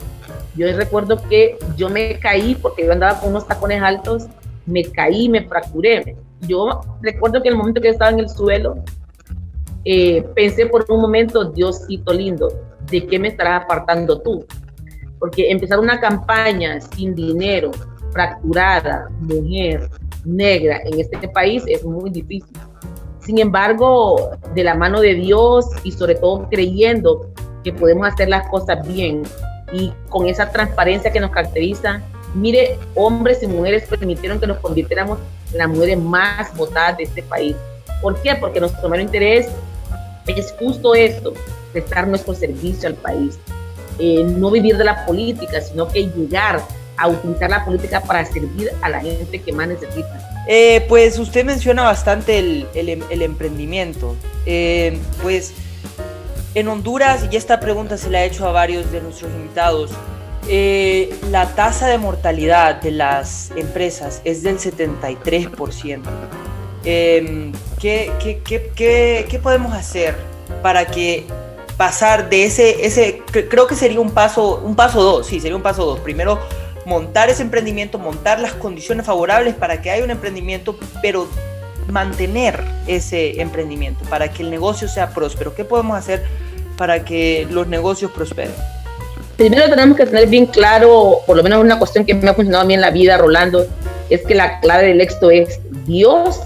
yo 0.56 0.74
recuerdo 0.76 1.16
que 1.28 1.58
yo 1.76 1.88
me 1.90 2.18
caí 2.18 2.54
porque 2.54 2.86
yo 2.86 2.92
andaba 2.92 3.20
con 3.20 3.30
unos 3.30 3.46
tacones 3.46 3.82
altos, 3.82 4.26
me 4.64 4.84
caí, 4.84 5.28
me 5.28 5.42
fracturé. 5.42 6.16
Yo 6.40 6.80
recuerdo 7.02 7.42
que 7.42 7.48
en 7.48 7.54
el 7.54 7.58
momento 7.58 7.80
que 7.80 7.88
estaba 7.88 8.10
en 8.10 8.20
el 8.20 8.28
suelo, 8.28 8.76
eh, 9.84 10.22
pensé 10.34 10.66
por 10.66 10.84
un 10.88 11.00
momento, 11.00 11.44
Diosito 11.44 12.12
lindo, 12.12 12.48
¿de 12.90 13.06
qué 13.06 13.18
me 13.18 13.28
estarás 13.28 13.64
apartando 13.64 14.20
tú? 14.20 14.44
Porque 15.18 15.50
empezar 15.50 15.78
una 15.78 16.00
campaña 16.00 16.80
sin 16.80 17.14
dinero, 17.14 17.70
fracturada, 18.10 19.08
mujer, 19.20 19.90
negra 20.24 20.80
en 20.84 21.00
este 21.00 21.28
país 21.28 21.62
es 21.66 21.84
muy 21.84 22.10
difícil. 22.10 22.56
Sin 23.20 23.38
embargo, 23.38 24.30
de 24.54 24.64
la 24.64 24.74
mano 24.74 25.00
de 25.00 25.14
Dios 25.14 25.66
y 25.84 25.92
sobre 25.92 26.14
todo 26.14 26.48
creyendo 26.48 27.30
que 27.62 27.72
podemos 27.72 28.06
hacer 28.06 28.28
las 28.28 28.48
cosas 28.48 28.86
bien 28.86 29.22
y 29.72 29.92
con 30.08 30.26
esa 30.26 30.50
transparencia 30.50 31.12
que 31.12 31.20
nos 31.20 31.30
caracteriza, 31.30 32.02
mire, 32.34 32.78
hombres 32.94 33.42
y 33.42 33.46
mujeres 33.46 33.84
permitieron 33.88 34.38
que 34.38 34.46
nos 34.46 34.58
convirtiéramos 34.58 35.18
en 35.52 35.58
las 35.58 35.68
mujeres 35.68 35.98
más 35.98 36.54
votadas 36.56 36.96
de 36.98 37.04
este 37.04 37.22
país. 37.22 37.56
¿Por 38.02 38.20
qué? 38.22 38.34
Porque 38.36 38.60
nuestro 38.60 38.88
mayor 38.88 39.04
interés 39.04 39.48
es 40.26 40.54
justo 40.58 40.94
esto, 40.94 41.32
prestar 41.72 42.06
nuestro 42.08 42.34
servicio 42.34 42.88
al 42.88 42.94
país. 42.94 43.38
Eh, 43.98 44.24
no 44.24 44.50
vivir 44.50 44.76
de 44.76 44.84
la 44.84 45.06
política, 45.06 45.60
sino 45.60 45.88
que 45.88 46.06
llegar 46.08 46.62
a 46.98 47.08
utilizar 47.08 47.50
la 47.50 47.64
política 47.64 48.00
para 48.00 48.24
servir 48.24 48.70
a 48.82 48.88
la 48.88 49.00
gente 49.00 49.40
que 49.40 49.52
más 49.52 49.68
necesita. 49.68 50.44
Eh, 50.48 50.84
pues 50.88 51.18
usted 51.18 51.44
menciona 51.44 51.82
bastante 51.82 52.38
el, 52.38 52.66
el, 52.74 53.22
emprendimiento. 53.22 54.14
Eh, 54.44 54.98
pues 55.22 55.52
en 56.56 56.68
Honduras, 56.68 57.26
y 57.30 57.36
esta 57.36 57.60
pregunta 57.60 57.98
se 57.98 58.08
la 58.08 58.24
he 58.24 58.26
hecho 58.28 58.48
a 58.48 58.50
varios 58.50 58.90
de 58.90 59.02
nuestros 59.02 59.30
invitados, 59.30 59.90
la 61.30 61.54
tasa 61.54 61.86
de 61.86 61.98
mortalidad 61.98 62.76
de 62.76 62.92
las 62.92 63.50
empresas 63.56 64.22
es 64.24 64.42
del 64.42 64.58
73%. 64.58 66.00
Em, 66.82 67.52
¿qué, 67.78 68.10
qué, 68.42 69.40
podemos 69.42 69.74
hacer 69.74 70.16
para 70.62 70.86
que 70.86 71.26
pasar 71.76 72.30
de 72.30 72.46
ese, 72.46 72.86
ese, 72.86 73.20
creo 73.26 73.66
que 73.66 73.74
sería 73.74 74.00
un 74.00 74.12
paso, 74.12 74.62
un 74.64 74.74
paso 74.74 75.02
dos, 75.02 75.26
sí, 75.26 75.40
sería 75.40 75.56
un 75.56 75.62
paso 75.62 75.84
dos. 75.84 76.00
Primero, 76.00 76.40
montar 76.86 77.28
ese 77.28 77.42
emprendimiento, 77.42 77.98
montar 77.98 78.40
las 78.40 78.54
condiciones 78.54 79.04
favorables 79.04 79.54
para 79.54 79.82
que 79.82 79.90
haya 79.90 80.02
un 80.02 80.10
emprendimiento, 80.10 80.78
pero 81.02 81.28
mantener 81.88 82.64
ese 82.86 83.42
emprendimiento, 83.42 84.04
para 84.08 84.32
que 84.32 84.42
el 84.42 84.50
negocio 84.50 84.88
sea 84.88 85.10
próspero. 85.10 85.54
¿Qué 85.54 85.64
podemos 85.64 85.98
hacer 85.98 86.45
para 86.76 87.04
que 87.04 87.46
los 87.50 87.66
negocios 87.66 88.10
prosperen? 88.12 88.54
Primero 89.36 89.68
tenemos 89.68 89.96
que 89.96 90.06
tener 90.06 90.28
bien 90.28 90.46
claro, 90.46 91.18
por 91.26 91.36
lo 91.36 91.42
menos 91.42 91.62
una 91.62 91.78
cuestión 91.78 92.04
que 92.04 92.14
me 92.14 92.28
ha 92.28 92.34
funcionado 92.34 92.64
a 92.64 92.66
mí 92.66 92.74
en 92.74 92.80
la 92.80 92.90
vida, 92.90 93.18
Rolando, 93.18 93.66
es 94.08 94.22
que 94.22 94.34
la 94.34 94.60
clave 94.60 94.86
del 94.88 95.00
éxito 95.00 95.30
es 95.30 95.60
Dios 95.84 96.40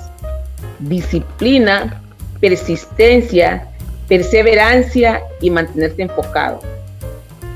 disciplina, 0.81 2.03
persistencia, 2.41 3.69
perseverancia 4.09 5.23
y 5.41 5.51
mantenerte 5.51 6.03
enfocado. 6.03 6.61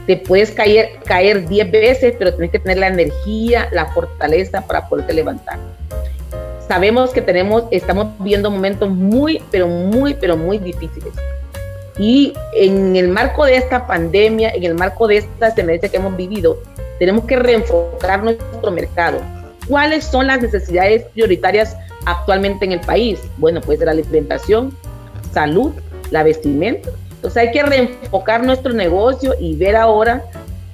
Te 0.06 0.18
puedes 0.18 0.50
caer, 0.50 0.98
caer 1.04 1.48
10 1.48 1.70
veces, 1.70 2.14
pero 2.18 2.32
tienes 2.34 2.50
que 2.52 2.58
tener 2.58 2.78
la 2.78 2.88
energía, 2.88 3.68
la 3.72 3.86
fortaleza 3.86 4.60
para 4.60 4.86
poderte 4.88 5.14
levantar. 5.14 5.58
Sabemos 6.68 7.10
que 7.10 7.22
tenemos, 7.22 7.64
estamos 7.70 8.08
viviendo 8.18 8.50
momentos 8.50 8.90
muy, 8.90 9.42
pero 9.50 9.66
muy, 9.66 10.14
pero 10.14 10.36
muy 10.36 10.58
difíciles. 10.58 11.12
Y 11.98 12.32
en 12.54 12.96
el 12.96 13.08
marco 13.08 13.44
de 13.44 13.56
esta 13.56 13.86
pandemia, 13.86 14.50
en 14.50 14.64
el 14.64 14.74
marco 14.74 15.06
de 15.06 15.18
esta 15.18 15.54
tendencia 15.54 15.88
que 15.88 15.96
hemos 15.96 16.16
vivido, 16.16 16.58
tenemos 16.98 17.24
que 17.24 17.36
reenfocar 17.36 18.22
nuestro 18.22 18.70
mercado. 18.70 19.20
¿Cuáles 19.68 20.04
son 20.04 20.26
las 20.26 20.42
necesidades 20.42 21.04
prioritarias 21.14 21.76
actualmente 22.04 22.64
en 22.64 22.72
el 22.72 22.80
país? 22.80 23.20
Bueno, 23.38 23.60
puede 23.60 23.78
ser 23.78 23.86
la 23.86 23.92
alimentación, 23.92 24.76
salud, 25.32 25.72
la 26.10 26.22
vestimenta. 26.22 26.90
Entonces 27.16 27.42
hay 27.42 27.52
que 27.52 27.62
reenfocar 27.62 28.44
nuestro 28.44 28.72
negocio 28.72 29.34
y 29.40 29.56
ver 29.56 29.76
ahora 29.76 30.22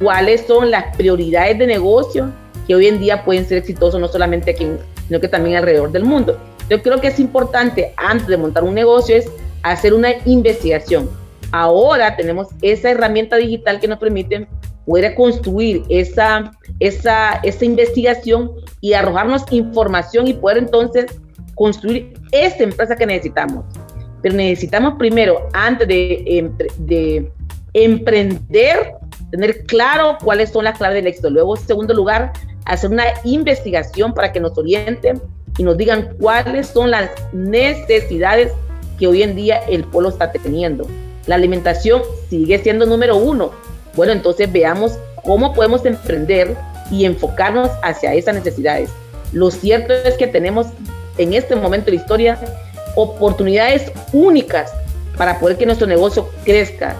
cuáles 0.00 0.46
son 0.46 0.70
las 0.70 0.96
prioridades 0.96 1.58
de 1.58 1.66
negocio 1.66 2.30
que 2.66 2.74
hoy 2.74 2.86
en 2.86 2.98
día 2.98 3.24
pueden 3.24 3.46
ser 3.46 3.58
exitosos 3.58 4.00
no 4.00 4.08
solamente 4.08 4.52
aquí, 4.52 4.66
sino 5.06 5.20
que 5.20 5.28
también 5.28 5.56
alrededor 5.56 5.92
del 5.92 6.04
mundo. 6.04 6.38
Yo 6.68 6.82
creo 6.82 7.00
que 7.00 7.08
es 7.08 7.20
importante 7.20 7.92
antes 7.96 8.26
de 8.26 8.36
montar 8.36 8.64
un 8.64 8.74
negocio 8.74 9.16
es 9.16 9.28
hacer 9.62 9.94
una 9.94 10.10
investigación. 10.24 11.10
Ahora 11.52 12.16
tenemos 12.16 12.48
esa 12.62 12.90
herramienta 12.90 13.36
digital 13.36 13.80
que 13.80 13.88
nos 13.88 13.98
permite 13.98 14.46
poder 14.86 15.14
construir 15.14 15.82
esa, 15.88 16.52
esa, 16.78 17.34
esa 17.42 17.64
investigación 17.64 18.52
y 18.80 18.92
arrojarnos 18.92 19.44
información 19.50 20.26
y 20.26 20.34
poder 20.34 20.58
entonces 20.58 21.06
construir 21.54 22.14
esa 22.32 22.62
empresa 22.62 22.96
que 22.96 23.06
necesitamos. 23.06 23.64
Pero 24.22 24.34
necesitamos 24.34 24.94
primero, 24.98 25.48
antes 25.52 25.88
de, 25.88 26.50
de 26.78 27.32
emprender, 27.74 28.94
tener 29.30 29.64
claro 29.66 30.16
cuáles 30.22 30.50
son 30.50 30.64
las 30.64 30.76
claves 30.76 30.96
del 30.96 31.06
éxito. 31.06 31.30
Luego, 31.30 31.56
en 31.56 31.62
segundo 31.62 31.94
lugar, 31.94 32.32
hacer 32.64 32.90
una 32.90 33.04
investigación 33.24 34.12
para 34.12 34.32
que 34.32 34.40
nos 34.40 34.56
orienten 34.56 35.20
y 35.58 35.62
nos 35.62 35.76
digan 35.76 36.16
cuáles 36.18 36.68
son 36.68 36.90
las 36.90 37.10
necesidades 37.32 38.52
que 39.00 39.08
hoy 39.08 39.22
en 39.22 39.34
día 39.34 39.56
el 39.68 39.82
pueblo 39.84 40.10
está 40.10 40.30
teniendo. 40.30 40.86
La 41.26 41.34
alimentación 41.34 42.02
sigue 42.28 42.58
siendo 42.58 42.84
número 42.84 43.16
uno. 43.16 43.50
Bueno, 43.96 44.12
entonces 44.12 44.52
veamos 44.52 44.92
cómo 45.24 45.54
podemos 45.54 45.84
emprender 45.86 46.54
y 46.90 47.06
enfocarnos 47.06 47.70
hacia 47.82 48.14
esas 48.14 48.34
necesidades. 48.34 48.90
Lo 49.32 49.50
cierto 49.50 49.94
es 49.94 50.14
que 50.14 50.26
tenemos 50.26 50.66
en 51.18 51.32
este 51.32 51.56
momento 51.56 51.86
de 51.86 51.96
la 51.96 52.02
historia 52.02 52.38
oportunidades 52.94 53.90
únicas 54.12 54.72
para 55.16 55.40
poder 55.40 55.56
que 55.56 55.66
nuestro 55.66 55.86
negocio 55.86 56.28
crezca, 56.44 56.94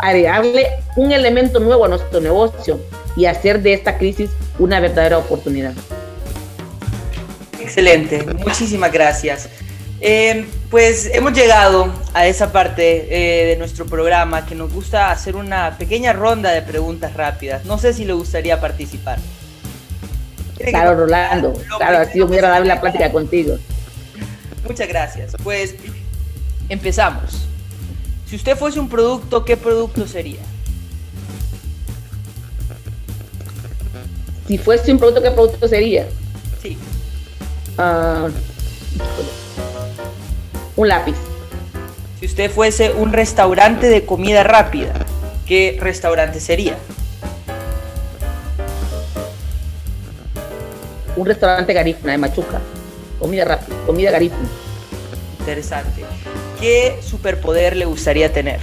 agregarle 0.00 0.68
un 0.96 1.12
elemento 1.12 1.60
nuevo 1.60 1.84
a 1.84 1.88
nuestro 1.88 2.20
negocio 2.20 2.80
y 3.16 3.26
hacer 3.26 3.62
de 3.62 3.74
esta 3.74 3.96
crisis 3.96 4.30
una 4.58 4.80
verdadera 4.80 5.18
oportunidad. 5.18 5.72
Excelente, 7.60 8.24
muchísimas 8.44 8.92
gracias. 8.92 9.48
Eh, 10.00 10.46
pues 10.70 11.08
hemos 11.14 11.32
llegado 11.32 11.92
a 12.12 12.26
esa 12.26 12.52
parte 12.52 13.06
eh, 13.08 13.46
de 13.46 13.56
nuestro 13.56 13.86
programa 13.86 14.44
que 14.44 14.54
nos 14.54 14.72
gusta 14.72 15.10
hacer 15.10 15.36
una 15.36 15.78
pequeña 15.78 16.12
ronda 16.12 16.50
de 16.50 16.62
preguntas 16.62 17.14
rápidas. 17.14 17.64
No 17.64 17.78
sé 17.78 17.92
si 17.92 18.04
le 18.04 18.12
gustaría 18.12 18.60
participar. 18.60 19.18
Claro, 20.58 20.94
Rolando. 20.94 21.54
Claro, 21.78 21.98
ha 21.98 22.04
sido 22.06 22.26
muy 22.26 22.36
agradable 22.36 22.68
la 22.68 22.80
plática 22.80 23.10
contigo. 23.10 23.56
Muchas 24.66 24.88
gracias. 24.88 25.32
Pues 25.42 25.74
empezamos. 26.68 27.46
Si 28.28 28.36
usted 28.36 28.56
fuese 28.56 28.80
un 28.80 28.88
producto, 28.88 29.44
¿qué 29.44 29.56
producto 29.56 30.06
sería? 30.06 30.40
Si 34.48 34.58
fuese 34.58 34.92
un 34.92 34.98
producto, 34.98 35.22
¿qué 35.22 35.30
producto 35.30 35.68
sería? 35.68 36.06
Sí. 36.62 36.76
Uh, 37.78 38.30
un 40.76 40.88
lápiz. 40.88 41.14
Si 42.18 42.26
usted 42.26 42.50
fuese 42.50 42.92
un 42.92 43.12
restaurante 43.12 43.88
de 43.88 44.04
comida 44.04 44.42
rápida, 44.42 44.92
¿qué 45.46 45.76
restaurante 45.80 46.40
sería? 46.40 46.76
Un 51.16 51.26
restaurante 51.26 51.72
garífuna 51.72 52.12
de 52.12 52.18
Machuca. 52.18 52.60
Comida 53.20 53.44
rápida, 53.44 53.76
comida 53.86 54.10
garífuna. 54.10 54.48
Interesante. 55.38 56.04
¿Qué 56.60 56.98
superpoder 57.02 57.76
le 57.76 57.84
gustaría 57.84 58.32
tener? 58.32 58.60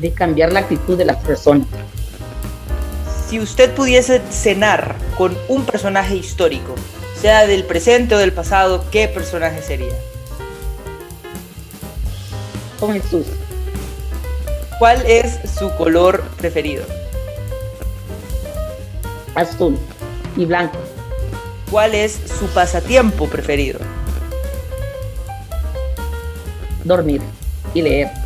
De 0.00 0.12
cambiar 0.12 0.52
la 0.52 0.60
actitud 0.60 0.98
de 0.98 1.04
las 1.06 1.16
personas 1.16 1.66
si 3.34 3.40
usted 3.40 3.74
pudiese 3.74 4.22
cenar 4.30 4.94
con 5.18 5.36
un 5.48 5.66
personaje 5.66 6.14
histórico, 6.14 6.76
sea 7.20 7.48
del 7.48 7.64
presente 7.64 8.14
o 8.14 8.18
del 8.18 8.32
pasado, 8.32 8.84
¿qué 8.92 9.08
personaje 9.08 9.60
sería? 9.60 9.92
Con 12.78 12.92
Jesús. 12.92 13.26
¿Cuál 14.78 15.04
es 15.06 15.40
su 15.58 15.68
color 15.74 16.22
preferido? 16.36 16.84
Azul 19.34 19.76
y 20.36 20.44
blanco. 20.44 20.78
¿Cuál 21.72 21.96
es 21.96 22.20
su 22.38 22.46
pasatiempo 22.54 23.26
preferido? 23.26 23.80
Dormir 26.84 27.20
y 27.74 27.82
leer. 27.82 28.23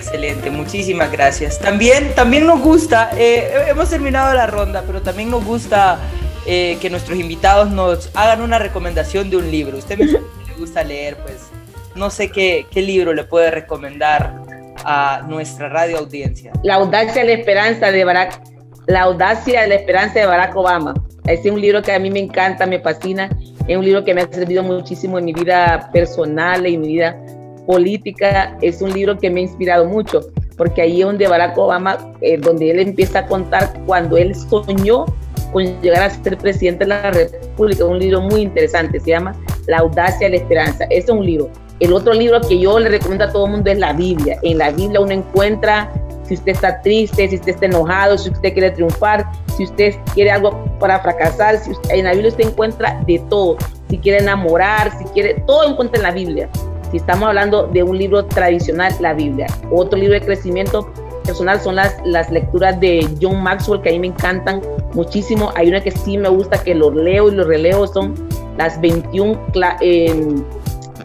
Excelente, 0.00 0.50
muchísimas 0.50 1.12
gracias. 1.12 1.58
También, 1.58 2.14
también 2.14 2.46
nos 2.46 2.60
gusta, 2.60 3.10
eh, 3.18 3.66
hemos 3.68 3.90
terminado 3.90 4.32
la 4.32 4.46
ronda, 4.46 4.82
pero 4.86 5.02
también 5.02 5.30
nos 5.30 5.44
gusta 5.44 5.98
eh, 6.46 6.78
que 6.80 6.88
nuestros 6.88 7.18
invitados 7.18 7.70
nos 7.70 8.10
hagan 8.14 8.40
una 8.40 8.58
recomendación 8.58 9.28
de 9.28 9.36
un 9.36 9.50
libro. 9.50 9.76
Usted 9.76 9.98
me 9.98 10.06
le 10.06 10.20
gusta 10.58 10.82
leer, 10.82 11.16
pues 11.16 11.50
no 11.96 12.08
sé 12.08 12.30
qué, 12.30 12.64
qué 12.70 12.80
libro 12.80 13.12
le 13.12 13.24
puede 13.24 13.50
recomendar 13.50 14.40
a 14.86 15.22
nuestra 15.28 15.68
radio 15.68 15.98
audiencia. 15.98 16.52
La 16.62 16.76
audacia 16.76 17.22
y 17.22 17.26
la 17.26 17.34
esperanza 17.34 17.92
de 17.92 18.02
Barack, 18.02 18.40
la 18.86 19.02
audacia 19.02 19.66
y 19.66 19.68
la 19.68 19.74
esperanza 19.74 20.18
de 20.18 20.24
Barack 20.24 20.56
Obama. 20.56 20.94
Es 21.26 21.44
un 21.44 21.60
libro 21.60 21.82
que 21.82 21.92
a 21.92 21.98
mí 21.98 22.10
me 22.10 22.20
encanta, 22.20 22.64
me 22.64 22.80
fascina. 22.80 23.28
Es 23.68 23.76
un 23.76 23.84
libro 23.84 24.02
que 24.02 24.14
me 24.14 24.22
ha 24.22 24.32
servido 24.32 24.62
muchísimo 24.62 25.18
en 25.18 25.26
mi 25.26 25.34
vida 25.34 25.90
personal 25.92 26.66
y 26.66 26.74
en 26.76 26.80
mi 26.80 26.88
vida 26.88 27.22
política. 27.66 28.56
Es 28.60 28.82
un 28.82 28.92
libro 28.92 29.18
que 29.18 29.30
me 29.30 29.40
ha 29.40 29.42
inspirado 29.44 29.84
mucho, 29.86 30.20
porque 30.56 30.82
ahí 30.82 31.00
es 31.00 31.06
donde 31.06 31.26
Barack 31.26 31.56
Obama, 31.56 31.98
eh, 32.20 32.36
donde 32.38 32.70
él 32.70 32.80
empieza 32.80 33.20
a 33.20 33.26
contar 33.26 33.72
cuando 33.86 34.16
él 34.16 34.34
soñó 34.34 35.06
con 35.52 35.64
llegar 35.80 36.02
a 36.02 36.10
ser 36.10 36.38
presidente 36.38 36.84
de 36.84 36.88
la 36.88 37.10
República. 37.10 37.84
Un 37.84 37.98
libro 37.98 38.20
muy 38.20 38.42
interesante, 38.42 39.00
se 39.00 39.10
llama 39.10 39.34
La 39.66 39.78
audacia 39.78 40.28
y 40.28 40.30
la 40.30 40.36
esperanza. 40.36 40.84
es 40.90 41.08
un 41.08 41.24
libro. 41.24 41.50
El 41.80 41.94
otro 41.94 42.12
libro 42.12 42.40
que 42.42 42.58
yo 42.58 42.78
le 42.78 42.90
recomiendo 42.90 43.24
a 43.24 43.32
todo 43.32 43.46
el 43.46 43.52
mundo 43.52 43.70
es 43.70 43.78
la 43.78 43.94
Biblia. 43.94 44.38
En 44.42 44.58
la 44.58 44.70
Biblia 44.70 45.00
uno 45.00 45.12
encuentra 45.12 45.90
si 46.30 46.34
usted 46.34 46.52
está 46.52 46.80
triste, 46.82 47.28
si 47.28 47.36
usted 47.36 47.54
está 47.54 47.66
enojado, 47.66 48.16
si 48.16 48.30
usted 48.30 48.52
quiere 48.52 48.70
triunfar, 48.70 49.28
si 49.56 49.64
usted 49.64 49.96
quiere 50.14 50.30
algo 50.30 50.52
para 50.78 51.00
fracasar, 51.00 51.58
si 51.58 51.72
en 51.88 52.04
la 52.04 52.12
Biblia 52.12 52.28
usted 52.28 52.44
encuentra 52.44 53.02
de 53.04 53.18
todo, 53.28 53.56
si 53.88 53.98
quiere 53.98 54.18
enamorar, 54.18 54.96
si 54.96 55.04
quiere, 55.06 55.42
todo 55.46 55.68
encuentra 55.68 55.96
en 55.96 56.02
la 56.04 56.12
Biblia. 56.12 56.48
Si 56.90 56.96
estamos 56.96 57.28
hablando 57.28 57.66
de 57.68 57.82
un 57.82 57.96
libro 57.96 58.24
tradicional, 58.26 58.92
la 59.00 59.14
Biblia. 59.14 59.46
Otro 59.70 59.98
libro 59.98 60.14
de 60.14 60.22
crecimiento 60.22 60.92
personal 61.24 61.60
son 61.60 61.76
las, 61.76 61.94
las 62.04 62.30
lecturas 62.30 62.80
de 62.80 63.06
John 63.20 63.42
Maxwell, 63.42 63.80
que 63.82 63.90
a 63.90 63.92
mí 63.92 64.00
me 64.00 64.06
encantan 64.08 64.60
muchísimo. 64.94 65.52
Hay 65.54 65.68
una 65.68 65.80
que 65.80 65.92
sí 65.92 66.18
me 66.18 66.28
gusta, 66.28 66.62
que 66.62 66.74
lo 66.74 66.90
leo 66.90 67.30
y 67.30 67.34
lo 67.34 67.44
releo, 67.44 67.86
son 67.86 68.14
las 68.58 68.80
21 68.80 69.38
eh, 69.80 70.42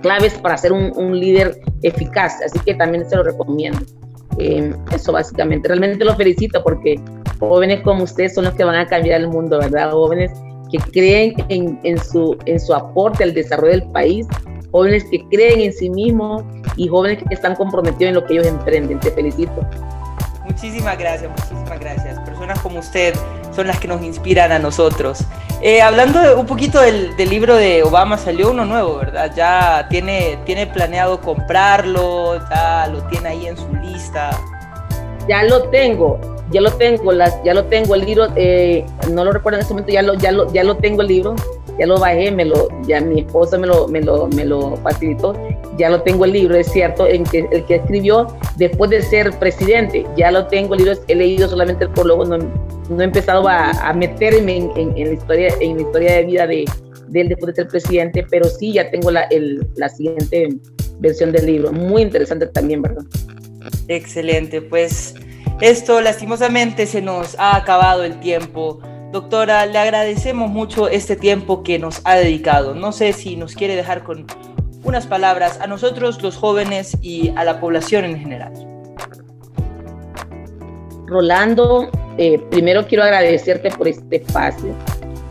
claves 0.02 0.34
para 0.36 0.58
ser 0.58 0.74
un, 0.74 0.92
un 0.96 1.20
líder 1.20 1.60
eficaz. 1.84 2.42
Así 2.44 2.58
que 2.60 2.74
también 2.74 3.08
se 3.08 3.16
lo 3.16 3.24
recomiendo. 3.24 3.80
Eh, 4.38 4.74
eso 4.92 5.12
básicamente. 5.12 5.68
Realmente 5.68 6.04
lo 6.04 6.16
felicito 6.16 6.62
porque 6.64 7.00
jóvenes 7.40 7.82
como 7.82 8.04
ustedes 8.04 8.34
son 8.34 8.46
los 8.46 8.56
que 8.56 8.64
van 8.64 8.76
a 8.76 8.86
cambiar 8.86 9.22
el 9.22 9.28
mundo, 9.28 9.60
¿verdad? 9.60 9.92
Jóvenes 9.92 10.32
que 10.72 10.80
creen 10.92 11.36
en, 11.50 11.80
en, 11.84 11.98
su, 12.04 12.38
en 12.46 12.60
su 12.60 12.74
aporte 12.74 13.24
al 13.24 13.34
desarrollo 13.34 13.74
del 13.74 13.92
país, 13.92 14.28
jóvenes 14.76 15.06
que 15.06 15.26
creen 15.30 15.62
en 15.62 15.72
sí 15.72 15.90
mismos 15.90 16.44
y 16.76 16.90
jóvenes 16.90 17.24
que 17.24 17.34
están 17.34 17.56
comprometidos 17.56 18.10
en 18.10 18.16
lo 18.16 18.26
que 18.26 18.34
ellos 18.34 18.46
emprenden. 18.46 19.00
Te 19.00 19.10
felicito. 19.10 19.66
Muchísimas 20.44 20.98
gracias, 20.98 21.32
muchísimas 21.32 21.80
gracias. 21.80 22.20
Personas 22.20 22.60
como 22.60 22.80
usted 22.80 23.16
son 23.56 23.68
las 23.68 23.80
que 23.80 23.88
nos 23.88 24.04
inspiran 24.04 24.52
a 24.52 24.60
nosotros. 24.60 25.24
Eh, 25.62 25.82
hablando 25.82 26.38
un 26.38 26.46
poquito 26.46 26.82
del, 26.82 27.16
del, 27.16 27.30
libro 27.30 27.56
de 27.56 27.84
Obama, 27.84 28.18
salió 28.18 28.52
uno 28.52 28.66
nuevo, 28.66 28.98
¿verdad? 28.98 29.32
Ya 29.34 29.88
tiene, 29.90 30.38
tiene 30.46 30.68
planeado 30.68 31.22
comprarlo, 31.22 32.38
ya 32.50 32.88
lo 32.88 33.02
tiene 33.04 33.30
ahí 33.30 33.48
en 33.48 33.56
su 33.56 33.74
lista. 33.78 34.38
Ya 35.30 35.44
lo 35.44 35.70
tengo, 35.70 36.20
ya 36.52 36.60
lo 36.60 36.72
tengo, 36.72 37.14
las, 37.14 37.42
ya 37.46 37.54
lo 37.54 37.64
tengo 37.66 37.96
el 37.96 38.06
libro, 38.06 38.28
eh, 38.36 38.86
no 39.10 39.24
lo 39.24 39.32
recuerdo 39.32 39.58
en 39.58 39.62
este 39.62 39.74
momento, 39.74 39.94
ya 39.94 40.02
lo, 40.02 40.16
ya 40.16 40.34
lo, 40.34 40.52
ya 40.52 40.66
lo 40.66 40.76
tengo 40.76 41.02
el 41.02 41.08
libro, 41.08 41.36
ya 41.80 41.86
lo 41.86 42.00
bajé, 42.00 42.32
me 42.32 42.46
lo, 42.46 42.68
ya 42.88 43.02
mi 43.02 43.22
esposa 43.22 43.58
me 43.58 43.68
lo, 43.68 43.88
me 43.88 44.02
lo, 44.02 44.78
facilitó, 44.78 45.34
ya 45.78 45.90
lo 45.90 46.02
tengo 46.02 46.26
el 46.26 46.34
libro, 46.34 46.56
es 46.56 46.72
cierto, 46.72 47.08
en 47.08 47.24
que, 47.24 47.48
el 47.52 47.66
que 47.66 47.76
escribió 47.76 48.28
después 48.58 48.92
de 48.92 49.02
ser 49.02 49.32
presidente, 49.40 50.06
ya 50.16 50.32
lo 50.32 50.48
tengo 50.48 50.74
el 50.76 50.84
libro, 50.84 51.00
he 51.08 51.16
leído 51.16 51.48
solamente 51.48 51.86
el 51.86 51.92
prólogo, 51.92 52.26
no, 52.26 52.38
no 52.38 53.02
he 53.02 53.04
empezado 53.04 53.48
a, 53.48 53.94
meterme 53.94 54.58
en, 54.58 54.72
en, 54.76 54.98
en, 54.98 55.08
la 55.08 55.14
historia, 55.14 55.54
en 55.60 55.76
la 55.76 55.82
historia 55.82 56.14
de 56.16 56.24
vida 56.24 56.48
de, 56.48 56.66
de, 57.08 57.22
él 57.22 57.30
después 57.30 57.56
de 57.56 57.64
ser 57.64 57.68
presidente, 57.70 58.26
pero 58.30 58.46
sí 58.46 58.74
ya 58.74 58.90
tengo 58.90 59.12
la, 59.12 59.24
el, 59.24 59.68
la 59.76 59.90
siguiente 59.90 60.50
versión 61.00 61.32
del 61.32 61.46
libro, 61.46 61.72
muy 61.72 62.02
interesante 62.02 62.48
también, 62.48 62.82
¿verdad? 62.82 63.04
Excelente, 63.88 64.62
pues 64.62 65.16
esto 65.62 66.02
lastimosamente 66.02 66.86
se 66.86 67.02
nos 67.02 67.38
ha 67.40 67.56
acabado 67.56 68.04
el 68.04 68.20
tiempo. 68.20 68.80
Doctora, 69.16 69.66
le 69.66 69.78
agradecemos 69.78 70.50
mucho 70.50 70.90
este 70.90 71.16
tiempo 71.16 71.64
que 71.64 71.80
nos 71.80 72.02
ha 72.04 72.16
dedicado. 72.16 72.76
No 72.76 72.92
sé 72.92 73.14
si 73.14 73.38
nos 73.38 73.56
quiere 73.56 73.74
dejar 73.74 74.04
con 74.04 74.28
unas 74.84 75.08
palabras 75.08 75.58
a 75.62 75.68
nosotros 75.68 76.22
los 76.22 76.36
jóvenes 76.36 76.98
y 77.02 77.32
a 77.38 77.46
la 77.46 77.62
población 77.62 78.04
en 78.04 78.20
general. 78.20 78.52
Rolando, 81.06 81.90
eh, 82.18 82.42
primero 82.52 82.86
quiero 82.88 83.06
agradecerte 83.06 83.72
por 83.72 83.88
este 83.88 84.18
espacio. 84.18 84.76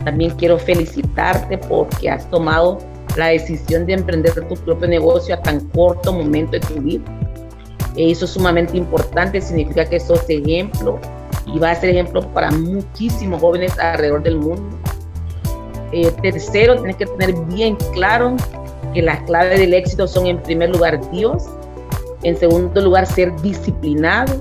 También 0.07 0.31
quiero 0.31 0.59
felicitarte 0.59 1.59
porque 1.59 2.09
has 2.09 2.27
tomado 2.31 2.79
la 3.19 3.27
decisión 3.27 3.85
de 3.85 3.93
emprender 3.93 4.33
tu 4.49 4.55
propio 4.65 4.89
negocio 4.89 5.35
a 5.35 5.43
tan 5.43 5.61
corto 5.69 6.11
momento 6.11 6.53
de 6.53 6.61
tu 6.61 6.81
vida. 6.81 7.05
Eso 7.99 8.25
es 8.25 8.31
sumamente 8.31 8.79
importante, 8.79 9.43
significa 9.43 9.85
que 9.85 10.01
sos 10.01 10.25
ejemplo 10.31 10.99
y 11.47 11.59
va 11.59 11.71
a 11.71 11.75
ser 11.75 11.91
ejemplo 11.91 12.23
para 12.33 12.51
muchísimos 12.51 13.41
jóvenes 13.41 13.79
alrededor 13.79 14.23
del 14.23 14.37
mundo. 14.37 14.77
Eh, 15.93 16.11
tercero, 16.23 16.77
tienes 16.77 16.97
que 16.97 17.07
tener 17.07 17.35
bien 17.47 17.77
claro 17.93 18.37
que 18.93 19.03
las 19.03 19.23
claves 19.23 19.59
del 19.59 19.75
éxito 19.75 20.09
son 20.09 20.27
en 20.27 20.43
primer 20.43 20.71
lugar 20.71 21.01
Dios, 21.11 21.45
en 22.23 22.37
segundo 22.37 22.81
lugar 22.81 23.07
ser 23.07 23.35
disciplinado, 23.43 24.41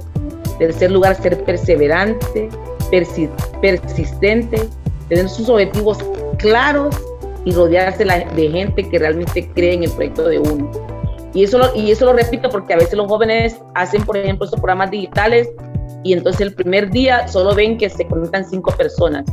tercer 0.58 0.92
lugar 0.92 1.16
ser 1.22 1.44
perseverante, 1.44 2.50
persistente, 3.62 4.70
tener 5.10 5.30
sus 5.30 5.50
objetivos 5.50 5.98
claros 6.38 6.96
y 7.46 7.52
rodearse 7.52 8.06
de 8.06 8.50
gente 8.50 8.90
que 8.90 9.00
realmente 9.00 9.48
cree 9.54 9.74
en 9.74 9.84
el 9.84 9.92
proyecto 9.92 10.28
de 10.28 10.40
uno. 10.40 10.72
Y 11.34 11.44
eso, 11.44 11.58
lo, 11.58 11.76
y 11.76 11.92
eso 11.92 12.06
lo 12.06 12.14
repito 12.14 12.50
porque 12.50 12.74
a 12.74 12.78
veces 12.78 12.94
los 12.94 13.08
jóvenes 13.08 13.58
hacen, 13.74 14.04
por 14.04 14.16
ejemplo, 14.16 14.46
estos 14.46 14.60
programas 14.60 14.92
digitales 14.92 15.50
y 16.04 16.14
entonces 16.14 16.42
el 16.42 16.54
primer 16.54 16.90
día 16.92 17.28
solo 17.28 17.56
ven 17.56 17.78
que 17.78 17.90
se 17.90 18.06
conectan 18.06 18.46
cinco 18.50 18.72
personas. 18.72 19.26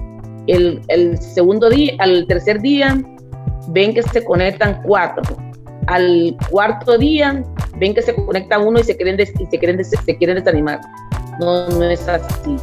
El, 0.47 1.19
segundo 1.19 1.69
día, 1.69 1.95
al 1.99 2.27
tercer 2.27 2.61
día, 2.61 3.01
ven 3.69 3.95
que 3.95 4.03
se 4.03 4.25
conectan 4.25 4.81
cuatro. 4.85 5.37
Al 5.87 6.37
cuarto 6.51 6.97
día, 6.97 7.45
ven 7.79 7.95
que 7.95 8.03
se 8.03 8.15
conecta 8.15 8.59
uno 8.59 8.79
y 8.81 8.85
se 8.85 8.97
quieren, 8.97 9.17
des, 9.17 9.33
se 9.33 9.59
quieren, 10.17 10.37
desanimar. 10.37 10.81
No, 11.41 11.69
no 11.69 11.85
es 11.85 12.07
así. 12.09 12.57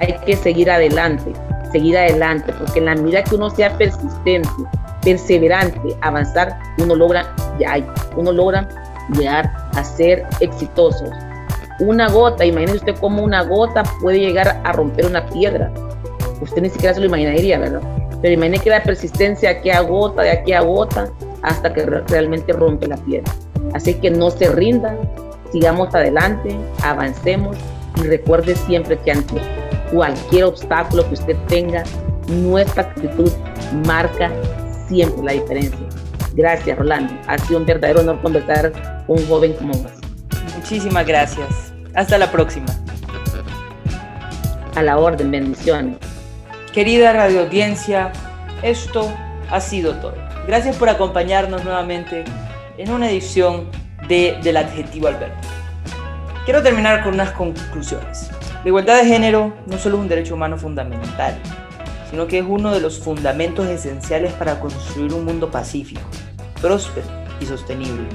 Hay 0.00 0.14
que 0.24 0.36
seguir 0.36 0.70
adelante, 0.70 1.32
seguir 1.72 1.96
adelante, 1.96 2.52
porque 2.58 2.78
en 2.78 2.86
la 2.86 2.94
medida 2.94 3.24
que 3.24 3.34
uno 3.34 3.50
sea 3.50 3.76
persistente, 3.76 4.48
perseverante, 5.02 5.96
avanzar, 6.00 6.58
uno 6.78 6.94
logra, 6.94 7.34
ya, 7.58 7.76
uno 8.16 8.32
logra 8.32 8.68
llegar 9.14 9.50
a 9.74 9.84
ser 9.84 10.26
exitoso 10.40 11.04
una 11.78 12.08
gota, 12.08 12.44
imagínese 12.44 12.78
usted 12.78 12.96
cómo 13.00 13.22
una 13.22 13.42
gota 13.42 13.82
puede 14.00 14.20
llegar 14.20 14.60
a 14.64 14.72
romper 14.72 15.06
una 15.06 15.26
piedra. 15.26 15.72
Usted 16.40 16.62
ni 16.62 16.70
siquiera 16.70 16.94
se 16.94 17.00
lo 17.00 17.06
imaginaría, 17.06 17.58
¿verdad? 17.58 17.82
Pero 18.22 18.34
imagine 18.34 18.58
que 18.58 18.70
la 18.70 18.82
persistencia 18.82 19.50
aquí 19.50 19.70
a 19.70 19.80
gota, 19.80 20.22
de 20.22 20.30
aquí 20.30 20.52
a 20.52 20.60
gota, 20.60 21.10
hasta 21.42 21.72
que 21.72 21.84
realmente 21.84 22.52
rompe 22.52 22.86
la 22.86 22.96
piedra. 22.96 23.30
Así 23.74 23.94
que 23.94 24.10
no 24.10 24.30
se 24.30 24.50
rindan, 24.50 24.98
sigamos 25.52 25.94
adelante, 25.94 26.56
avancemos 26.82 27.56
y 27.96 28.06
recuerde 28.06 28.54
siempre 28.54 28.98
que 28.98 29.12
ante 29.12 29.36
cualquier 29.92 30.44
obstáculo 30.44 31.06
que 31.08 31.14
usted 31.14 31.36
tenga, 31.48 31.84
nuestra 32.28 32.82
actitud 32.82 33.30
marca 33.86 34.30
siempre 34.88 35.22
la 35.22 35.32
diferencia. 35.32 35.86
Gracias, 36.34 36.76
Rolando. 36.78 37.14
Ha 37.28 37.38
sido 37.38 37.60
un 37.60 37.66
verdadero 37.66 38.00
honor 38.00 38.20
conversar 38.20 38.72
con 39.06 39.18
un 39.18 39.26
joven 39.26 39.52
como 39.54 39.74
vos. 39.74 39.92
Muchísimas 40.56 41.06
gracias. 41.06 41.65
Hasta 41.96 42.18
la 42.18 42.30
próxima. 42.30 42.66
A 44.74 44.82
la 44.82 44.98
orden, 44.98 45.30
bendiciones. 45.30 45.96
Querida 46.74 47.14
radio 47.14 47.40
audiencia, 47.40 48.12
esto 48.62 49.10
ha 49.50 49.60
sido 49.62 49.94
todo. 49.94 50.14
Gracias 50.46 50.76
por 50.76 50.90
acompañarnos 50.90 51.64
nuevamente 51.64 52.24
en 52.76 52.92
una 52.92 53.08
edición 53.08 53.70
de 54.08 54.38
Del 54.42 54.58
Adjetivo 54.58 55.08
Alberto. 55.08 55.48
Quiero 56.44 56.62
terminar 56.62 57.02
con 57.02 57.14
unas 57.14 57.32
conclusiones. 57.32 58.30
La 58.62 58.68
igualdad 58.68 58.98
de 58.98 59.06
género 59.06 59.54
no 59.66 59.78
solo 59.78 59.96
es 59.96 60.02
un 60.02 60.08
derecho 60.08 60.34
humano 60.34 60.58
fundamental, 60.58 61.34
sino 62.10 62.26
que 62.26 62.40
es 62.40 62.44
uno 62.46 62.74
de 62.74 62.80
los 62.80 63.00
fundamentos 63.00 63.66
esenciales 63.68 64.34
para 64.34 64.60
construir 64.60 65.14
un 65.14 65.24
mundo 65.24 65.50
pacífico, 65.50 66.02
próspero 66.60 67.06
y 67.40 67.46
sostenible. 67.46 68.06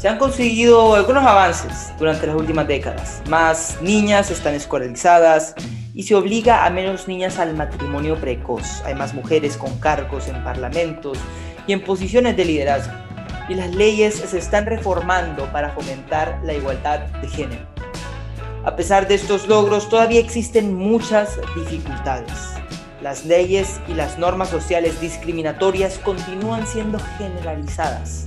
Se 0.00 0.08
han 0.08 0.16
conseguido 0.16 0.94
algunos 0.94 1.26
avances 1.26 1.92
durante 1.98 2.26
las 2.26 2.34
últimas 2.34 2.66
décadas. 2.66 3.20
Más 3.28 3.76
niñas 3.82 4.30
están 4.30 4.54
escolarizadas 4.54 5.54
y 5.92 6.04
se 6.04 6.14
obliga 6.14 6.64
a 6.64 6.70
menos 6.70 7.06
niñas 7.06 7.38
al 7.38 7.54
matrimonio 7.54 8.18
precoz. 8.18 8.80
Hay 8.86 8.94
más 8.94 9.12
mujeres 9.12 9.58
con 9.58 9.78
cargos 9.78 10.26
en 10.28 10.42
parlamentos 10.42 11.18
y 11.66 11.74
en 11.74 11.84
posiciones 11.84 12.34
de 12.34 12.46
liderazgo. 12.46 12.94
Y 13.50 13.56
las 13.56 13.74
leyes 13.74 14.14
se 14.14 14.38
están 14.38 14.64
reformando 14.64 15.44
para 15.52 15.68
fomentar 15.72 16.40
la 16.44 16.54
igualdad 16.54 17.00
de 17.00 17.28
género. 17.28 17.66
A 18.64 18.76
pesar 18.76 19.06
de 19.06 19.16
estos 19.16 19.48
logros, 19.48 19.90
todavía 19.90 20.20
existen 20.20 20.74
muchas 20.74 21.38
dificultades. 21.54 22.54
Las 23.02 23.26
leyes 23.26 23.78
y 23.86 23.92
las 23.92 24.18
normas 24.18 24.48
sociales 24.48 24.98
discriminatorias 24.98 25.98
continúan 25.98 26.66
siendo 26.66 26.98
generalizadas. 27.18 28.24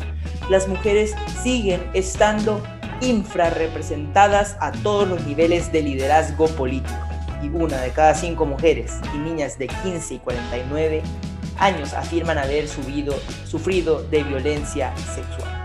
Las 0.50 0.68
mujeres 0.68 1.16
siguen 1.42 1.82
estando 1.94 2.62
infrarrepresentadas 3.02 4.58
a 4.60 4.72
todos 4.72 5.08
los 5.08 5.26
niveles 5.26 5.72
de 5.72 5.82
liderazgo 5.82 6.48
político. 6.48 6.98
Y 7.42 7.48
una 7.48 7.82
de 7.82 7.92
cada 7.92 8.14
cinco 8.14 8.46
mujeres 8.46 9.00
y 9.14 9.18
niñas 9.18 9.58
de 9.58 9.68
15 9.68 10.16
y 10.16 10.20
49 10.20 11.02
años 11.58 11.94
afirman 11.94 12.38
haber 12.38 12.68
sufrido 12.68 14.04
de 14.04 14.24
violencia 14.24 14.94
sexual. 14.98 15.64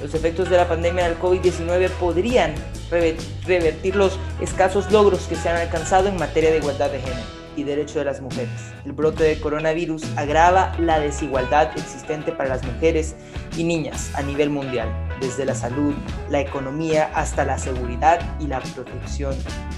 Los 0.00 0.14
efectos 0.14 0.50
de 0.50 0.56
la 0.56 0.68
pandemia 0.68 1.08
del 1.08 1.18
COVID-19 1.18 1.90
podrían 1.90 2.54
revertir 2.90 3.96
los 3.96 4.18
escasos 4.40 4.90
logros 4.90 5.22
que 5.22 5.36
se 5.36 5.48
han 5.48 5.56
alcanzado 5.56 6.08
en 6.08 6.16
materia 6.16 6.50
de 6.50 6.58
igualdad 6.58 6.90
de 6.90 7.00
género 7.00 7.45
y 7.56 7.64
derechos 7.64 7.96
de 7.96 8.04
las 8.04 8.20
mujeres. 8.20 8.50
El 8.84 8.92
brote 8.92 9.24
de 9.24 9.40
coronavirus 9.40 10.04
agrava 10.16 10.72
la 10.78 11.00
desigualdad 11.00 11.70
existente 11.76 12.32
para 12.32 12.48
las 12.50 12.64
mujeres 12.64 13.16
y 13.56 13.64
niñas 13.64 14.10
a 14.14 14.22
nivel 14.22 14.50
mundial, 14.50 14.88
desde 15.20 15.44
la 15.44 15.54
salud, 15.54 15.94
la 16.30 16.40
economía 16.40 17.10
hasta 17.14 17.44
la 17.44 17.58
seguridad 17.58 18.20
y 18.38 18.46
la 18.46 18.60
protección 18.60 19.34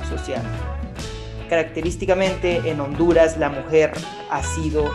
social. 0.09 0.43
Característicamente 1.49 2.69
en 2.69 2.81
Honduras 2.81 3.39
la 3.39 3.49
mujer 3.49 3.93
ha 4.31 4.43
sido, 4.43 4.91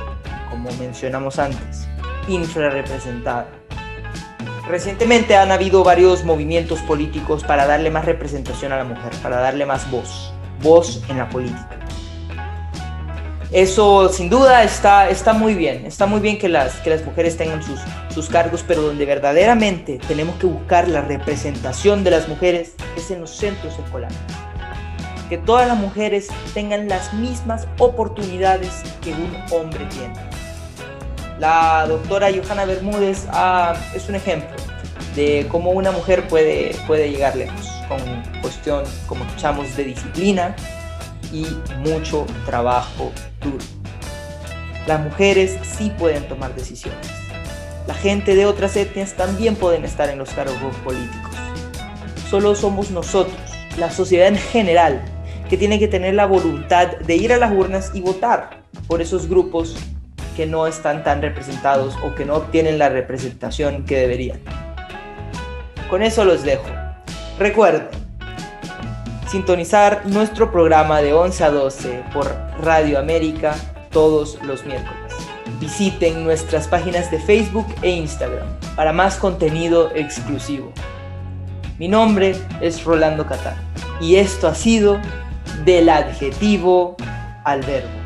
como 0.51 0.69
mencionamos 0.73 1.39
antes, 1.39 1.88
infrarrepresentada 2.27 3.47
Recientemente 4.67 5.36
han 5.36 5.51
habido 5.51 5.84
varios 5.84 6.23
movimientos 6.23 6.79
políticos 6.81 7.43
para 7.43 7.67
darle 7.67 7.91
más 7.91 8.05
representación 8.05 8.71
a 8.71 8.77
la 8.77 8.86
mujer, 8.86 9.11
para 9.21 9.38
darle 9.38 9.65
más 9.65 9.91
voz, 9.91 10.34
voz 10.61 11.03
en 11.09 11.17
la 11.17 11.27
política. 11.27 11.82
Eso 13.53 14.09
sin 14.09 14.29
duda 14.29 14.63
está, 14.63 15.09
está 15.09 15.33
muy 15.33 15.53
bien, 15.53 15.85
está 15.85 16.07
muy 16.07 16.19
bien 16.19 16.39
que 16.39 16.49
las, 16.49 16.73
que 16.77 16.89
las 16.89 17.05
mujeres 17.05 17.37
tengan 17.37 17.61
sus, 17.61 17.79
sus 18.13 18.27
cargos, 18.27 18.65
pero 18.67 18.81
donde 18.81 19.05
verdaderamente 19.05 19.99
tenemos 20.07 20.35
que 20.37 20.47
buscar 20.47 20.87
la 20.87 21.01
representación 21.01 22.03
de 22.03 22.11
las 22.11 22.27
mujeres 22.27 22.73
es 22.97 23.11
en 23.11 23.21
los 23.21 23.29
centros 23.29 23.77
escolares. 23.77 24.17
Que 25.29 25.37
todas 25.37 25.67
las 25.67 25.77
mujeres 25.77 26.29
tengan 26.55 26.89
las 26.89 27.13
mismas 27.13 27.67
oportunidades 27.77 28.81
que 29.01 29.11
un 29.11 29.35
hombre 29.51 29.85
tiene 29.85 30.15
la 31.39 31.85
doctora 31.87 32.29
Johanna 32.31 32.65
Bermúdez 32.65 33.25
ah, 33.29 33.75
es 33.93 34.07
un 34.07 34.15
ejemplo 34.15 34.55
de 35.15 35.45
cómo 35.49 35.71
una 35.71 35.91
mujer 35.91 36.27
puede, 36.27 36.75
puede 36.87 37.11
llegar 37.11 37.35
lejos 37.35 37.69
con 37.87 37.99
cuestión, 38.41 38.83
como 39.07 39.25
escuchamos, 39.25 39.75
de 39.75 39.83
disciplina 39.83 40.55
y 41.34 41.47
mucho 41.79 42.25
trabajo 42.45 43.11
duro. 43.41 43.65
Las 44.88 45.01
mujeres 45.01 45.57
sí 45.63 45.91
pueden 45.97 46.27
tomar 46.27 46.55
decisiones. 46.55 47.07
La 47.88 47.93
gente 47.93 48.36
de 48.36 48.45
otras 48.45 48.77
etnias 48.77 49.13
también 49.13 49.55
pueden 49.55 49.84
estar 49.84 50.09
en 50.09 50.19
los 50.19 50.29
cargos 50.29 50.75
políticos. 50.84 51.31
Solo 52.29 52.55
somos 52.55 52.91
nosotros, 52.91 53.36
la 53.77 53.91
sociedad 53.91 54.27
en 54.27 54.38
general, 54.38 55.01
que 55.49 55.57
tiene 55.57 55.79
que 55.79 55.88
tener 55.88 56.13
la 56.13 56.25
voluntad 56.25 56.97
de 56.97 57.15
ir 57.15 57.34
a 57.34 57.38
las 57.38 57.51
urnas 57.51 57.91
y 57.93 58.01
votar 58.01 58.61
por 58.88 59.01
esos 59.01 59.27
grupos 59.27 59.75
que 60.36 60.45
no 60.45 60.67
están 60.67 61.03
tan 61.03 61.21
representados 61.21 61.95
o 62.03 62.15
que 62.15 62.25
no 62.25 62.36
obtienen 62.36 62.79
la 62.79 62.89
representación 62.89 63.86
que 63.86 63.97
deberían. 63.97 64.39
Con 65.89 66.01
eso 66.01 66.25
los 66.25 66.43
dejo. 66.43 66.65
Recuerden, 67.38 68.02
sintonizar 69.34 70.03
nuestro 70.05 70.51
programa 70.51 71.01
de 71.01 71.11
11 71.11 71.43
a 71.43 71.49
12 71.49 72.03
por 72.13 72.27
Radio 72.61 72.99
América 72.99 73.55
todos 73.89 74.38
los 74.43 74.63
miércoles. 74.63 75.11
Visiten 75.59 76.23
nuestras 76.23 76.67
páginas 76.67 77.09
de 77.09 77.17
Facebook 77.17 77.65
e 77.81 77.89
Instagram 77.89 78.45
para 78.75 78.93
más 78.93 79.17
contenido 79.17 79.89
exclusivo. 79.95 80.71
Mi 81.79 81.88
nombre 81.88 82.36
es 82.61 82.84
Rolando 82.84 83.25
Catán 83.25 83.55
y 83.99 84.17
esto 84.17 84.47
ha 84.47 84.53
sido 84.53 84.99
del 85.65 85.89
adjetivo 85.89 86.95
al 87.43 87.61
verbo. 87.61 88.02